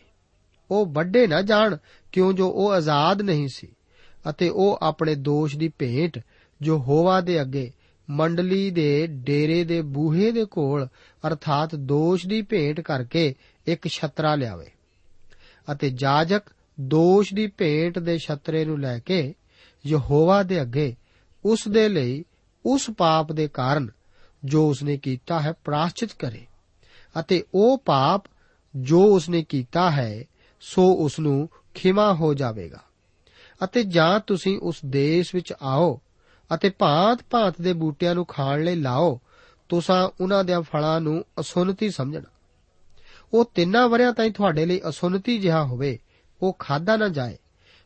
ਉਹ 0.71 0.87
ਵੱਡੇ 0.87 1.27
ਨਾ 1.27 1.43
ਜਾਣ 1.43 1.77
ਕਿਉਂ 2.13 2.33
ਜੋ 2.33 2.49
ਉਹ 2.49 2.73
ਆਜ਼ਾਦ 2.73 3.23
ਨਹੀਂ 3.23 3.49
ਸੀ। 3.49 3.75
ਅਤੇ 4.31 4.49
ਉਹ 4.49 4.79
ਆਪਣੇ 4.83 5.15
ਦੋਸ਼ 5.15 5.57
ਦੀ 5.57 5.69
ਭੇਂਟ 5.69 6.19
ਜੋ 6.63 6.79
ਹੋਵਾ 6.79 7.21
ਦੇ 7.21 7.41
ਅੱਗੇ, 7.41 7.73
ਮੰਡਲੀ 8.11 8.71
ਦੇ 8.71 9.07
ਡੇਰੇ 9.07 9.65
ਦੇ 9.65 9.83
ਬੂਹੇ 9.83 10.33
ਦੇ 10.33 10.45
ਕੋਲ, 10.45 10.89
ਅਰਥਾਤ 11.27 11.75
ਦੋਸ਼ 11.75 12.27
ਦੀ 12.27 12.43
ਭੇਂਟ 12.43 12.81
ਕਰਕੇ 12.81 13.35
ਇੱਕ 13.67 13.89
ਛਤਰਾ 13.89 14.35
ਲਿਆਵੇ। 14.35 14.67
ਅਤੇ 15.73 15.91
ਜਾਜਕ 15.91 16.43
ਦੋਸ਼ 16.81 17.35
ਦੀ 17.35 17.47
ਭੇਂਟ 17.47 17.99
ਦੇ 17.99 18.19
ਛਤਰੇ 18.19 18.65
ਨੂੰ 18.65 18.81
ਲੈ 18.81 18.99
ਕੇ 18.99 19.35
ਯਹੋਵਾ 19.87 20.43
ਦੇ 20.43 20.63
ਅੱਗੇ 20.63 20.97
ਉਸ 21.45 21.69
ਦੇ 21.69 21.89
ਲਈ 21.89 22.25
ਉਸ 22.67 22.91
ਪਾਪ 22.91 23.33
ਦੇ 23.33 23.49
ਕਾਰਨ 23.49 23.91
ਜੋ 24.45 24.69
ਉਸਨੇ 24.69 24.97
ਕੀਤਾ 24.97 25.41
ਹੈ 25.41 25.53
ਪ੍ਰਾਸ਼ਚਿਤ 25.53 26.11
ਕਰੇ। 26.19 26.47
ਅਤੇ 27.21 27.45
ਉਹ 27.55 27.79
ਪਾਪ 27.79 28.25
ਜੋ 28.77 29.05
ਉਸਨੇ 29.05 29.43
ਕੀਤਾ 29.43 29.91
ਹੈ, 29.91 30.25
ਸੋ 30.61 30.93
ਉਸ 30.93 31.19
ਨੂੰ 31.19 31.49
ਖਿਮਾ 31.75 32.15
ਹੋ 32.15 32.35
ਜਾਵੇਗਾ। 32.35 32.83
ਅਤੇ 33.65 33.85
ਜਾਂ 33.85 34.21
ਤੁਸੀਂ 34.21 34.59
ਉਸ 34.59 34.77
ਦੇਸ਼ 34.87 35.35
ਵਿੱਚ 35.35 35.55
ਆਓ 35.63 36.01
ਅਤੇ 36.55 36.71
ਭਾਂਤ-ਭਾਂਤ 36.71 37.61
ਦੇ 37.61 37.73
ਬੂਟਿਆਂ 37.73 38.15
ਨੂੰ 38.15 38.27
ਖਾਣ 38.27 38.65
ਲਈ 38.65 38.75
ਲਾਓ, 38.75 39.21
ਤੁਸੀਂ 39.69 40.09
ਉਹਨਾਂ 40.21 40.45
ਦੇ 40.45 40.53
ਫਲਾਂ 40.61 41.01
ਨੂੰ 41.01 41.25
ਅਸੁੰਨਤੀ 41.41 41.91
ਸਮਝਣਾ। 41.91 42.31
ਉਹ 43.33 43.53
ਤਿੰਨਾਂ 43.55 43.89
ਵਰਿਆਂ 43.89 44.13
ਤਾਈਂ 44.13 44.31
ਤੁਹਾਡੇ 44.31 44.67
ਲਈ 44.67 44.81
ਅਸੁੰਨਤੀ 44.89 45.39
ਜਿਹਾ 45.39 45.65
ਹੋਵੇ, 45.65 45.99
ਉਹ 46.43 46.57
ਖਾਦਾ 46.59 46.97
ਨਾ 46.97 47.09
ਜਾਏ, 47.09 47.39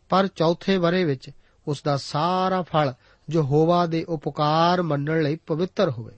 ਪਰ 0.08 0.26
ਚੌਥੇ 0.26 0.76
ਵਰੇ 0.76 1.04
ਵਿੱਚ 1.04 1.30
ਉਸ 1.68 1.82
ਦਾ 1.82 1.96
ਸਾਰਾ 1.96 2.62
ਫਲ 2.62 2.94
ਜੋ 3.28 3.42
ਹੋਵਾ 3.42 3.87
ਦੇ 3.87 4.04
ਉਪਕਾਰ 4.04 4.82
ਮੰਨਣ 4.82 5.22
ਲਈ 5.22 5.37
ਪਵਿੱਤਰ 5.37 5.90
ਹੋਵੇ। 5.90 6.14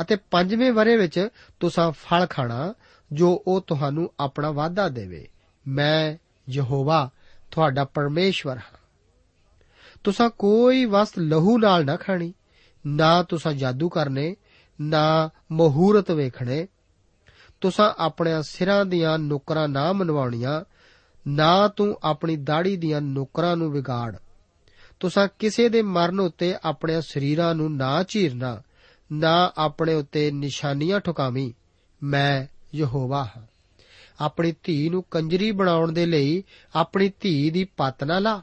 ਅਤੇ 0.00 0.16
ਪੰਜਵੇਂ 0.16 0.72
ਵਰੇ 0.72 0.96
ਵਿੱਚ 0.96 1.28
ਤੁਸੀਂ 1.60 1.92
ਫਲ 1.92 2.26
ਖਾਣਾ, 2.26 2.74
ਜੋ 3.12 3.44
ਉਹ 3.46 3.60
ਤੁਹਾਨੂੰ 3.60 4.12
ਆਪਣਾ 4.20 4.50
ਵਾਅਦਾ 4.50 4.88
ਦੇਵੇ, 4.88 5.28
ਮੈਂ 5.68 6.16
ਯਹੋਵਾ 6.50 7.10
ਤੁਹਾਡਾ 7.50 7.84
ਪਰਮੇਸ਼ਵਰ 7.84 8.56
ਹਾਂ। 8.56 8.78
ਤੁਸੀਂ 10.04 10.30
ਕੋਈ 10.30 10.84
ਵਸਤ 10.84 11.18
ਲਹੂ 11.18 11.58
ਨਾਲ 11.58 11.84
ਨਾ 11.84 11.96
ਖਾਣੀ, 11.96 12.34
ਨਾ 12.86 13.22
ਤੁਸੀਂ 13.22 13.50
ਜਾਦੂ 13.50 13.88
ਕਰਨੇ, 13.88 14.36
ਨਾ 14.80 15.30
ਮਹੂਰਤ 15.52 16.10
ਵੇਖਣੇ। 16.10 16.68
ਤੁਸੀਂ 17.60 17.94
ਆਪਣੇ 17.98 18.32
ਸਿਰਾਂ 18.42 18.84
ਦੀਆਂ 18.86 19.18
ਨੁਕਰਾਂ 19.18 19.68
ਨਾ 19.68 19.92
ਮਨਵਾਉਣੀਆਂ, 19.92 20.64
ਨਾ 21.28 21.68
ਤੂੰ 21.68 21.98
ਆਪਣੀ 22.02 22.36
ਦਾੜੀ 22.36 22.76
ਦੀਆਂ 22.76 23.00
ਨੁਕਰਾਂ 23.00 23.56
ਨੂੰ 23.56 23.72
ਵਿਗਾੜ। 23.72 24.16
ਤੁਸੀਂ 25.00 25.28
ਕਿਸੇ 25.38 25.68
ਦੇ 25.68 25.82
ਮਰਨ 25.82 26.20
ਉੱਤੇ 26.20 26.54
ਆਪਣੇ 26.64 27.00
ਸਰੀਰਾਂ 27.00 27.54
ਨੂੰ 27.54 27.76
ਨਾ 27.76 28.02
ਚੀਰਨਾ, 28.02 28.62
ਨਾ 29.12 29.52
ਆਪਣੇ 29.58 29.94
ਉੱਤੇ 29.94 30.30
ਨਿਸ਼ਾਨੀਆਂ 30.30 31.00
ਠੁਕਾਵੀਂ। 31.00 31.52
ਮੈਂ 32.02 32.46
ਯਹੋਵਾ 32.76 33.24
ਹਾਂ। 33.24 33.47
ਆਪਣੀ 34.20 34.54
ਧੀ 34.64 34.88
ਨੂੰ 34.88 35.04
ਕੰਜਰੀ 35.10 35.50
ਬਣਾਉਣ 35.50 35.92
ਦੇ 35.92 36.06
ਲਈ 36.06 36.44
ਆਪਣੀ 36.74 37.12
ਧੀ 37.20 37.50
ਦੀ 37.50 37.64
ਪੱਤ 37.64 38.04
ਨਾ 38.04 38.18
ਲਾ। 38.18 38.42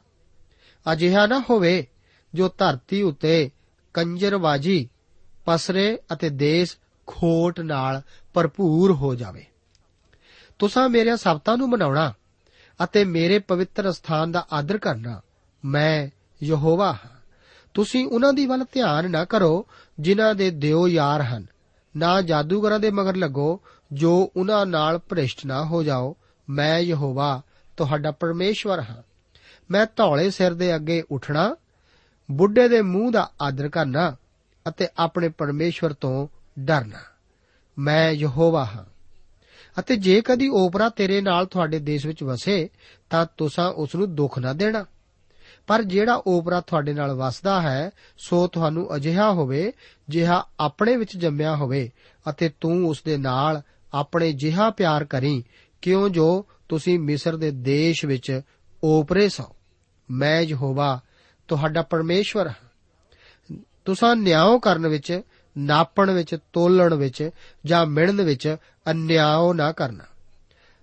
ਅਜਿਹਾ 0.93 1.27
ਨਾ 1.27 1.43
ਹੋਵੇ 1.49 1.87
ਜੋ 2.33 2.49
ਧਰਤੀ 2.57 3.01
ਉੱਤੇ 3.01 3.51
ਕੰਜਰਵਾਜੀ, 3.93 4.89
ਪਸਰੇ 5.45 5.99
ਅਤੇ 6.13 6.29
ਦੇਸ਼ 6.29 6.77
ਖੋਟ 7.07 7.59
ਨਾਲ 7.59 8.01
ਭਰਪੂਰ 8.33 8.91
ਹੋ 8.91 9.15
ਜਾਵੇ। 9.15 9.45
ਤੁਸੀਂ 10.59 10.89
ਮੇਰੇ 10.89 11.17
ਸਬਤਾਂ 11.17 11.57
ਨੂੰ 11.57 11.69
ਮਨਾਉਣਾ 11.69 12.13
ਅਤੇ 12.83 13.03
ਮੇਰੇ 13.03 13.39
ਪਵਿੱਤਰ 13.39 13.91
ਸਥਾਨ 13.91 14.31
ਦਾ 14.31 14.47
ਆਦਰ 14.53 14.77
ਕਰਨਾ 14.77 15.21
ਮੈਂ 15.65 16.09
ਯਹੋਵਾ 16.43 16.91
ਹਾਂ। 16.91 17.15
ਤੁਸੀਂ 17.73 18.07
ਉਹਨਾਂ 18.07 18.33
ਦੀ 18.33 18.45
ਵੱਲ 18.45 18.65
ਧਿਆਨ 18.71 19.11
ਨਾ 19.11 19.25
ਕਰੋ 19.25 19.67
ਜਿਨ੍ਹਾਂ 19.99 20.35
ਦੇ 20.35 20.49
ਦਿਓ 20.49 20.87
ਯਾਰ 20.87 21.21
ਹਨ। 21.21 21.45
ਨਾ 21.97 22.21
ਜਾਦੂਗਰਾਂ 22.21 22.79
ਦੇ 22.79 22.91
ਮਗਰ 22.91 23.15
ਲੱਗੋ 23.15 23.61
ਜੋ 23.91 24.31
ਉਹਨਾਂ 24.37 24.65
ਨਾਲ 24.65 24.97
ਭ੍ਰਿਸ਼ਟ 24.97 25.45
ਨਾ 25.45 25.65
ਹੋ 25.65 25.83
ਜਾਓ, 25.83 26.15
ਮੈਂ 26.49 26.79
ਯਹੋਵਾ, 26.79 27.41
ਤੁਹਾਡਾ 27.77 28.11
ਪਰਮੇਸ਼ਵਰ 28.11 28.79
ਹਾਂ। 28.79 29.03
ਮੈਂ 29.71 29.85
ਧੌਲੇ 29.95 30.31
ਸਿਰ 30.31 30.53
ਦੇ 30.53 30.75
ਅੱਗੇ 30.75 31.03
ਉੱਠਣਾ, 31.11 31.55
ਬੁੱਢੇ 32.31 32.67
ਦੇ 32.67 32.81
ਮੂੰਹ 32.81 33.11
ਦਾ 33.11 33.31
ਆਦਰ 33.41 33.69
ਕਰਨਾ 33.69 34.15
ਅਤੇ 34.69 34.87
ਆਪਣੇ 34.97 35.29
ਪਰਮੇਸ਼ਵਰ 35.29 35.93
ਤੋਂ 35.93 36.27
ਡਰਨਾ। 36.59 36.99
ਮੈਂ 37.79 38.11
ਯਹੋਵਾ 38.11 38.65
ਹਾਂ। 38.65 38.83
ਅਤੇ 39.79 39.95
ਜੇ 39.95 40.21
ਕਦੀ 40.21 40.49
ਓਪਰਾ 40.49 40.89
ਤੇਰੇ 40.89 41.21
ਨਾਲ 41.21 41.45
ਤੁਹਾਡੇ 41.45 41.79
ਦੇਸ਼ 41.79 42.05
ਵਿੱਚ 42.05 42.23
ਵਸੇ, 42.23 42.69
ਤਾਂ 43.09 43.25
ਤੁਸੀਂ 43.37 43.63
ਉਸ 43.63 43.95
ਨੂੰ 43.95 44.15
ਦੁੱਖ 44.15 44.39
ਨਾ 44.39 44.53
ਦੇਣਾ। 44.53 44.85
ਪਰ 45.67 45.83
ਜਿਹੜਾ 45.83 46.23
ਓਪਰਾ 46.27 46.61
ਤੁਹਾਡੇ 46.61 46.93
ਨਾਲ 46.93 47.13
ਵਸਦਾ 47.13 47.61
ਹੈ, 47.61 47.91
ਸੋ 48.17 48.47
ਤੁਹਾਨੂੰ 48.47 48.95
ਅਜਿਹਾ 48.95 49.31
ਹੋਵੇ, 49.31 49.73
ਜਿਹਾ 50.09 50.45
ਆਪਣੇ 50.59 50.97
ਵਿੱਚ 50.97 51.17
ਜੰਮਿਆ 51.17 51.55
ਹੋਵੇ 51.55 51.91
ਅਤੇ 52.29 52.51
ਤੂੰ 52.61 52.89
ਉਸ 52.89 53.01
ਦੇ 53.05 53.17
ਨਾਲ 53.17 53.61
ਆਪਣੇ 53.95 54.33
ਜਿਹਾ 54.33 54.69
ਪਿਆਰ 54.69 55.05
ਕਰੀ, 55.05 55.43
ਕਿਉਂ 55.81 56.09
ਜੋ 56.09 56.45
ਤੁਸੀਂ 56.69 56.99
ਮਿਸਰ 56.99 57.37
ਦੇ 57.37 57.51
ਦੇਸ਼ 57.51 58.05
ਵਿੱਚ 58.05 58.41
ਓਪਰੇ 58.83 59.29
ਸੋ। 59.29 59.55
ਮੈਂ 60.11 60.41
ਯਹੋਵਾ, 60.41 61.01
ਤੁਹਾਡਾ 61.47 61.81
ਪਰਮੇਸ਼ਵਰ 61.81 62.47
ਹਾਂ। 62.47 63.57
ਤੁਸੀਂ 63.85 64.15
ਨਿਆਂ 64.15 64.59
ਕਰਨ 64.59 64.87
ਵਿੱਚ, 64.87 65.21
ਨਾਪਣ 65.57 66.11
ਵਿੱਚ, 66.11 66.37
ਤੋਲਣ 66.53 66.93
ਵਿੱਚ 66.93 67.29
ਜਾਂ 67.65 67.85
ਮਿਣਨ 67.85 68.21
ਵਿੱਚ 68.21 68.57
ਅਨਿਆਓ 68.91 69.53
ਨਾ 69.53 69.71
ਕਰਨਾ। 69.71 70.03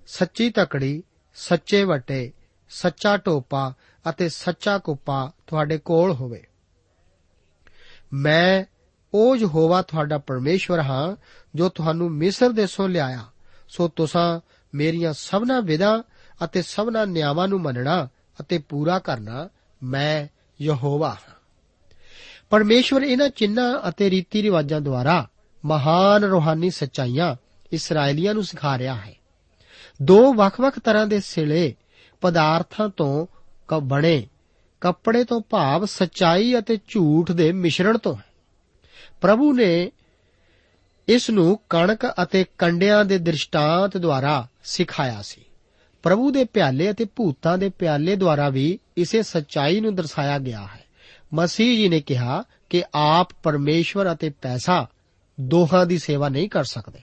ਸੱਚੀ 0.07 0.51
ਤਕੜੀ, 0.51 1.03
ਸੱਚੇ 1.35 1.85
ਵਟੇ, 1.85 2.33
ਸੱਚਾ 2.71 3.17
ਟੋਪਾ 3.17 3.75
ਅਤੇ 4.11 4.29
ਸੱਚਾ 4.29 4.79
ਕੁੱਪਾ 4.79 5.33
ਤੁਹਾਡੇ 5.47 5.79
ਕੋਲ 5.79 6.13
ਹੋਵੇ। 6.13 6.43
ਮੈਂ 8.13 8.65
ਉਹ 9.15 9.37
ਯਹੋਵਾ 9.37 9.83
ਤੁਹਾਡਾ 9.83 10.19
ਪਰਮੇਸ਼ਵਰ 10.19 10.81
ਹਾਂ, 10.81 11.17
ਜੋ 11.55 11.69
ਤੁਹਾਨੂੰ 11.69 12.11
ਮਿਸਰ 12.11 12.51
ਦੇਸ਼ੋਂ 12.51 12.89
ਲਿਆਇਆ। 12.89 13.25
ਸੋ 13.69 13.89
ਤੁਸੀਂ 13.89 14.41
ਮੇਰੀਆਂ 14.75 15.13
ਸਭਨਾ 15.13 15.61
ਵਿਧਾਂ 15.61 16.03
ਅਤੇ 16.45 16.63
ਸਭਨਾ 16.63 17.05
ਨਿਯਮਾਂ 17.05 17.49
ਨੂੰ 17.49 17.61
ਮੰਨਣਾ 17.61 18.09
ਅਤੇ 18.41 18.59
ਪੂਰਾ 18.59 18.99
ਕਰਨਾ 18.99 19.49
ਮੈਂ 19.83 20.27
ਯਹੋਵਾ 20.63 21.09
ਹਾਂ। 21.09 21.35
ਪਰਮੇਸ਼ਵਰ 22.51 23.03
ਇਹਨਾਂ 23.03 23.29
ਚਿੰਨਾਂ 23.29 23.89
ਅਤੇ 23.89 24.11
ਰੀਤੀ 24.11 24.43
ਰਿਵਾਜਾਂ 24.43 24.81
ਦੁਆਰਾ 24.81 25.29
ਮਹਾਨ 25.65 26.25
ਰੋਹਾਨੀ 26.25 26.71
ਸਚਾਈਆਂ 26.71 27.37
ਇਸرائیਲੀਆਂ 27.73 28.35
ਨੂੰ 28.35 28.45
ਸਿਖਾ 28.45 28.79
ਰਿਹਾ 28.79 28.95
ਹੈ। 28.95 29.15
ਦੋ 30.03 30.35
ਵੱਖ-ਵੱਖ 30.35 30.79
ਤਰ੍ਹਾਂ 30.79 31.07
ਦੇ 31.07 31.21
ਸਿਲੇ 31.21 31.75
ਪਦਾਰਥਾਂ 32.21 32.89
ਤੋਂ 32.89 33.27
ਬਣੇ 33.83 34.29
ਕੱਪੜੇ 34.81 35.25
ਤੋਂ 35.25 35.41
ਭਾਵ 35.51 35.85
ਸਚਾਈ 35.85 36.59
ਅਤੇ 36.59 36.79
ਝੂਠ 36.89 37.33
ਦੇ 37.33 37.53
ਮਿਸ਼ਰਣ 37.53 37.99
ਤੋਂ 37.99 38.17
ਹੈ। 38.17 38.32
ਪ੍ਰਭੂ 39.23 39.53
ਨੇ 39.53 39.93
ਇਸ 41.09 41.31
ਨੂੰ 41.31 41.61
ਕਣਕ 41.71 41.99
ਅਤੇ 42.23 42.45
ਕੰਡਿਆਂ 42.59 43.05
ਦੇ 43.05 43.19
ਦ੍ਰਿਸ਼ਟਾਂਤ 43.19 43.97
ਦੁਆਰਾ 43.97 44.47
ਸਿਖਾਇਆ 44.65 45.23
ਸੀ। 45.23 45.41
ਪ੍ਰਭੂ 46.03 46.31
ਦੇ 46.31 46.45
ਪਿਆਲੇ 46.45 46.91
ਅਤੇ 46.91 47.05
ਭੂਤਾਂ 47.17 47.59
ਦੇ 47.59 47.69
ਪਿਆਲੇ 47.69 48.17
ਦੁਆਰਾ 48.17 48.49
ਵੀ 48.49 48.79
ਇਸੇ 48.97 49.23
ਸਚਾਈ 49.23 49.81
ਨੂੰ 49.81 49.95
ਦਰਸਾਇਆ 49.95 50.39
ਗਿਆ 50.39 50.69
ਹੈ। 50.75 50.85
ਮਸੀਹ 51.35 51.77
ਜੀ 51.77 51.89
ਨੇ 51.89 52.01
ਕਿਹਾ 52.01 52.45
ਕਿ 52.71 52.85
ਆਪ 52.95 53.29
ਪਰਮੇਸ਼ਵਰ 53.43 54.13
ਅਤੇ 54.13 54.31
ਪੈਸਾ 54.31 54.87
ਦੋਹਾਂ 55.41 55.87
ਦੀ 55.87 55.99
ਸੇਵਾ 55.99 56.29
ਨਹੀਂ 56.29 56.49
ਕਰ 56.49 56.65
ਸਕਦੇ। 56.65 56.99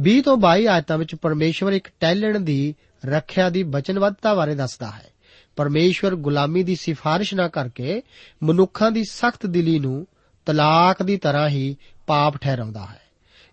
20 0.00 0.20
ਤੋਂ 0.20 0.36
22 0.36 0.66
ਆਇਤਾਂ 0.66 0.98
ਵਿੱਚ 0.98 1.14
ਪਰਮੇਸ਼ਵਰ 1.14 1.72
ਇੱਕ 1.72 1.88
ਟੈਲਣ 2.00 2.40
ਦੀ 2.40 2.74
ਰੱਖਿਆ 3.06 3.50
ਦੀ 3.50 3.62
ਬਚਨਬੱਧਤਾ 3.62 4.34
ਬਾਰੇ 4.34 4.54
ਦੱਸਦਾ 4.54 4.90
ਹੈ। 4.90 5.10
ਪਰਮੇਸ਼ਵਰ 5.56 6.14
ਗੁਲਾਮੀ 6.14 6.62
ਦੀ 6.62 6.76
ਸਿਫਾਰਿਸ਼ 6.76 7.34
ਨਾ 7.34 7.48
ਕਰਕੇ 7.48 8.02
ਮਨੁੱਖਾਂ 8.42 8.90
ਦੀ 8.90 9.04
ਸਖਤ 9.04 9.46
ਦਿਲੀ 9.46 9.78
ਨੂੰ 9.78 10.06
ਤਲਾਕ 10.46 11.02
ਦੀ 11.02 11.16
ਤਰ੍ਹਾਂ 11.16 11.48
ਹੀ 11.48 11.76
ਪਾਪ 12.06 12.36
ਠਹਿਰਾਉਂਦਾ 12.36 12.86
ਹੈ। 12.86 13.00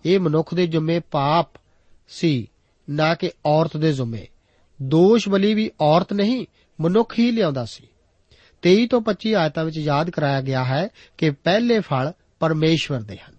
ਇਹ 0.05 0.19
ਮਨੁੱਖ 0.19 0.53
ਦੇ 0.53 0.67
ਜੁਮੇ 0.67 0.99
ਪਾਪ 0.99 1.49
ਸੀ, 2.09 2.51
ਨਾ 2.89 3.15
ਕਿ 3.15 3.31
ਔਰਤ 3.45 3.77
ਦੇ 3.77 3.93
ਜ਼ੁਮੇ। 3.93 4.27
ਦੋਸ਼ 4.81 5.29
ਬਲੀ 5.29 5.53
ਵੀ 5.53 5.71
ਔਰਤ 5.81 6.13
ਨਹੀਂ, 6.13 6.45
ਮਨੁੱਖ 6.81 7.19
ਹੀ 7.19 7.31
ਲਿਆਉਂਦਾ 7.31 7.65
ਸੀ। 7.65 7.87
23 8.61 8.87
ਤੋਂ 8.87 9.01
25 9.01 9.33
ਆਇਤਾਂ 9.35 9.65
ਵਿੱਚ 9.65 9.77
ਯਾਦ 9.77 10.09
ਕਰਾਇਆ 10.09 10.41
ਗਿਆ 10.41 10.63
ਹੈ 10.63 10.87
ਕਿ 11.17 11.29
ਪਹਿਲੇ 11.29 11.79
ਫਲ 11.79 12.13
ਪਰਮੇਸ਼ਵਰ 12.39 13.01
ਦੇ 13.01 13.17
ਹਨ 13.17 13.35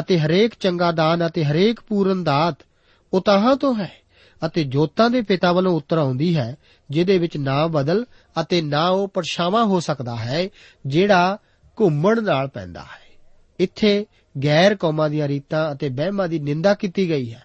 ਅਤੇ 0.00 0.18
ਹਰੇਕ 0.18 0.52
ਚੰਗਾ 0.60 0.92
ਦਾਨ 0.92 1.26
ਅਤੇ 1.26 1.44
ਹਰੇਕ 1.44 1.80
ਪੂਰਨ 1.80 2.24
ਦਾਤ 2.24 2.56
ਉਤਾਹਾਂ 3.12 3.56
ਤੋਂ 3.56 3.74
ਹੈ 3.74 3.92
ਅਤੇ 4.46 4.64
ਜੋਤਾਂ 4.64 5.10
ਦੇ 5.10 5.22
ਪਿਤਾ 5.22 5.52
ਵੱਲੋਂ 5.52 5.72
ਉੱਤਰ 5.72 5.98
ਆਉਂਦੀ 5.98 6.36
ਹੈ, 6.36 6.56
ਜਿਹਦੇ 6.90 7.18
ਵਿੱਚ 7.18 7.36
ਨਾ 7.36 7.66
ਬਦਲ 7.66 8.04
ਅਤੇ 8.40 8.62
ਨਾ 8.62 8.88
ਉਹ 8.88 9.08
ਪਰਛਾਵਾਂ 9.08 9.64
ਹੋ 9.64 9.80
ਸਕਦਾ 9.80 10.16
ਹੈ, 10.16 10.48
ਜਿਹੜਾ 10.86 11.38
ਘੁੰਮਣ 11.80 12.22
ਨਾਲ 12.22 12.48
ਪੈਂਦਾ 12.48 12.80
ਹੈ। 12.80 13.18
ਇੱਥੇ 13.58 14.06
ਗੈਰ 14.44 14.74
ਕੌਮਾਂ 14.74 15.10
ਦੀਆਂ 15.10 15.28
ਰੀਤਾਂ 15.28 15.74
ਅਤੇ 15.74 15.88
ਵਹਿਮਾਂ 15.88 16.28
ਦੀ 16.28 16.38
ਨਿੰਦਾ 16.38 16.74
ਕੀਤੀ 16.74 17.08
ਗਈ 17.08 17.32
ਹੈ। 17.32 17.44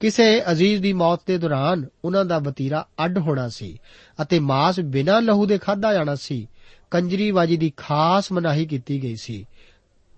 ਕਿਸੇ 0.00 0.42
ਅਜ਼ੀਜ਼ 0.50 0.82
ਦੀ 0.82 0.92
ਮੌਤ 0.92 1.20
ਦੇ 1.26 1.38
ਦੌਰਾਨ 1.38 1.86
ਉਹਨਾਂ 2.04 2.24
ਦਾ 2.24 2.38
ਵਤੀਰਾ 2.38 2.86
ਅੱਡ 3.04 3.18
ਹੋਣਾ 3.18 3.48
ਸੀ 3.48 3.78
ਅਤੇ 4.22 4.38
ਮਾਸ 4.38 4.80
ਬਿਨਾਂ 4.80 5.22
ਲਹੂ 5.22 5.46
ਦੇ 5.46 5.58
ਖਾਦਾ 5.58 5.92
ਜਾਣਾ 5.92 6.14
ਸੀ। 6.14 6.48
ਕੰਜਰੀਵਾਜੀ 6.90 7.56
ਦੀ 7.56 7.72
ਖਾਸ 7.76 8.32
ਮਨਾਹੀ 8.32 8.66
ਕੀਤੀ 8.66 9.02
ਗਈ 9.02 9.16
ਸੀ। 9.16 9.46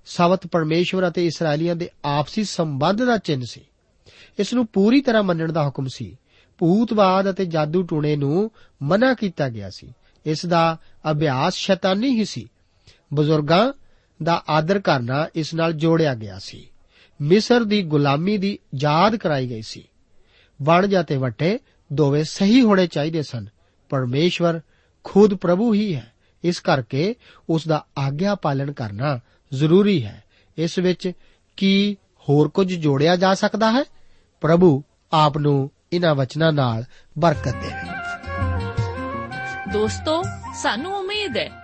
ਸਬਤ 0.07 0.47
ਪਰਮੇਸ਼ਵਰ 0.47 1.09
ਅਤੇ 1.09 1.27
ਇਸرائیਲੀਆਂ 1.27 1.77
ਦੇ 1.77 1.91
ਆਪਸੀ 2.05 2.45
ਸੰਬੰਧ 2.45 3.05
ਦਾ 3.05 3.17
ਚਿੰਨ 3.17 3.43
ਸੀ। 3.51 3.61
ਇਸ 4.39 4.55
ਨੂੰ 4.55 4.67
ਪੂਰੀ 4.67 5.01
ਤਰ੍ਹਾਂ 5.01 5.23
ਮੰਨਣ 5.23 5.53
ਦਾ 5.53 5.65
ਹੁਕਮ 5.65 5.87
ਸੀ। 5.87 6.17
ਭੂਤਵਾਦ 6.59 7.31
ਅਤੇ 7.31 7.45
ਜਾਦੂ 7.45 7.83
ਟੂਣੇ 7.83 8.17
ਨੂੰ 8.17 8.51
ਮਨਾ 8.83 9.15
ਕੀਤਾ 9.15 9.49
ਗਿਆ 9.49 9.71
ਸੀ। 9.71 9.93
ਇਸ 10.27 10.47
ਦਾ 10.47 10.79
ਅਭਿਆਸ 11.11 11.55
ਸ਼ੈਤਾਨੀ 11.55 12.09
ਹੀ 12.09 12.25
ਸੀ। 12.25 12.49
ਬਜ਼ੁਰਗਾਂ 13.15 13.73
ਦਾ 14.23 14.45
ਆਦਰ 14.49 14.79
ਕਰਨਾ 14.79 15.27
ਇਸ 15.35 15.55
ਨਾਲ 15.55 15.73
ਜੋੜਿਆ 15.73 16.15
ਗਿਆ 16.15 16.39
ਸੀ। 16.39 16.69
ਮਿਸਰ 17.21 17.65
ਦੀ 17.65 17.83
ਗੁਲਾਮੀ 17.83 18.39
ਦੀ 18.39 18.59
ਯਾਦ 18.75 19.17
ਕਰਾਈ 19.17 19.49
ਗਈ 19.49 19.63
ਸੀ। 19.63 19.89
ਵਣ 20.63 21.03
ਤੇ 21.03 21.17
ਵਟੇ 21.17 21.59
ਦੋਵੇਂ 21.93 22.25
ਸਹੀ 22.25 22.63
ਹੋਣੇ 22.63 22.87
ਚਾਹੀਦੇ 22.87 23.23
ਸਨ। 23.23 23.47
ਪਰਮੇਸ਼ਵਰ 23.89 24.61
ਖੁਦ 25.05 25.35
ਪ੍ਰਭੂ 25.35 25.75
ਹੀ 25.75 25.95
ਹੈ। 25.95 26.13
ਇਸ 26.45 26.61
ਕਰਕੇ 26.61 27.15
ਉਸ 27.51 27.69
ਦਾ 27.69 27.87
ਆਗਿਆ 27.99 28.35
ਪਾਲਣ 28.35 28.73
ਕਰਨਾ 28.73 29.21
ਜ਼ਰੂਰੀ 29.55 30.05
ਹੈ। 30.05 30.25
ਇਸ 30.59 30.79
ਵਿੱਚ 30.79 31.13
ਕੀ 31.57 31.97
ਹੋਰ 32.29 32.49
ਕੁਝ 32.49 32.75
ਜੋੜਿਆ 32.75 33.17
ਜਾ 33.17 33.35
ਸਕਦਾ 33.35 33.73
ਹੈ? 33.73 33.85
ਪ੍ਰਭੂ 34.41 34.83
ਆਪ 35.13 35.39
ਨੂੰ 35.39 35.71
ਇਹਨਾਂ 35.93 36.15
ਵਚਨਾਂ 36.15 36.53
ਨਾਲ 36.53 36.85
ਬਰਕਤ 37.19 37.57
ਦੇਵੇ। 37.57 37.91
ਦੋਸਤੋ, 39.73 40.23
ਸਾਨੂੰ 40.63 40.97
ਉਮੀਦ 40.97 41.37
ਹੈ 41.37 41.64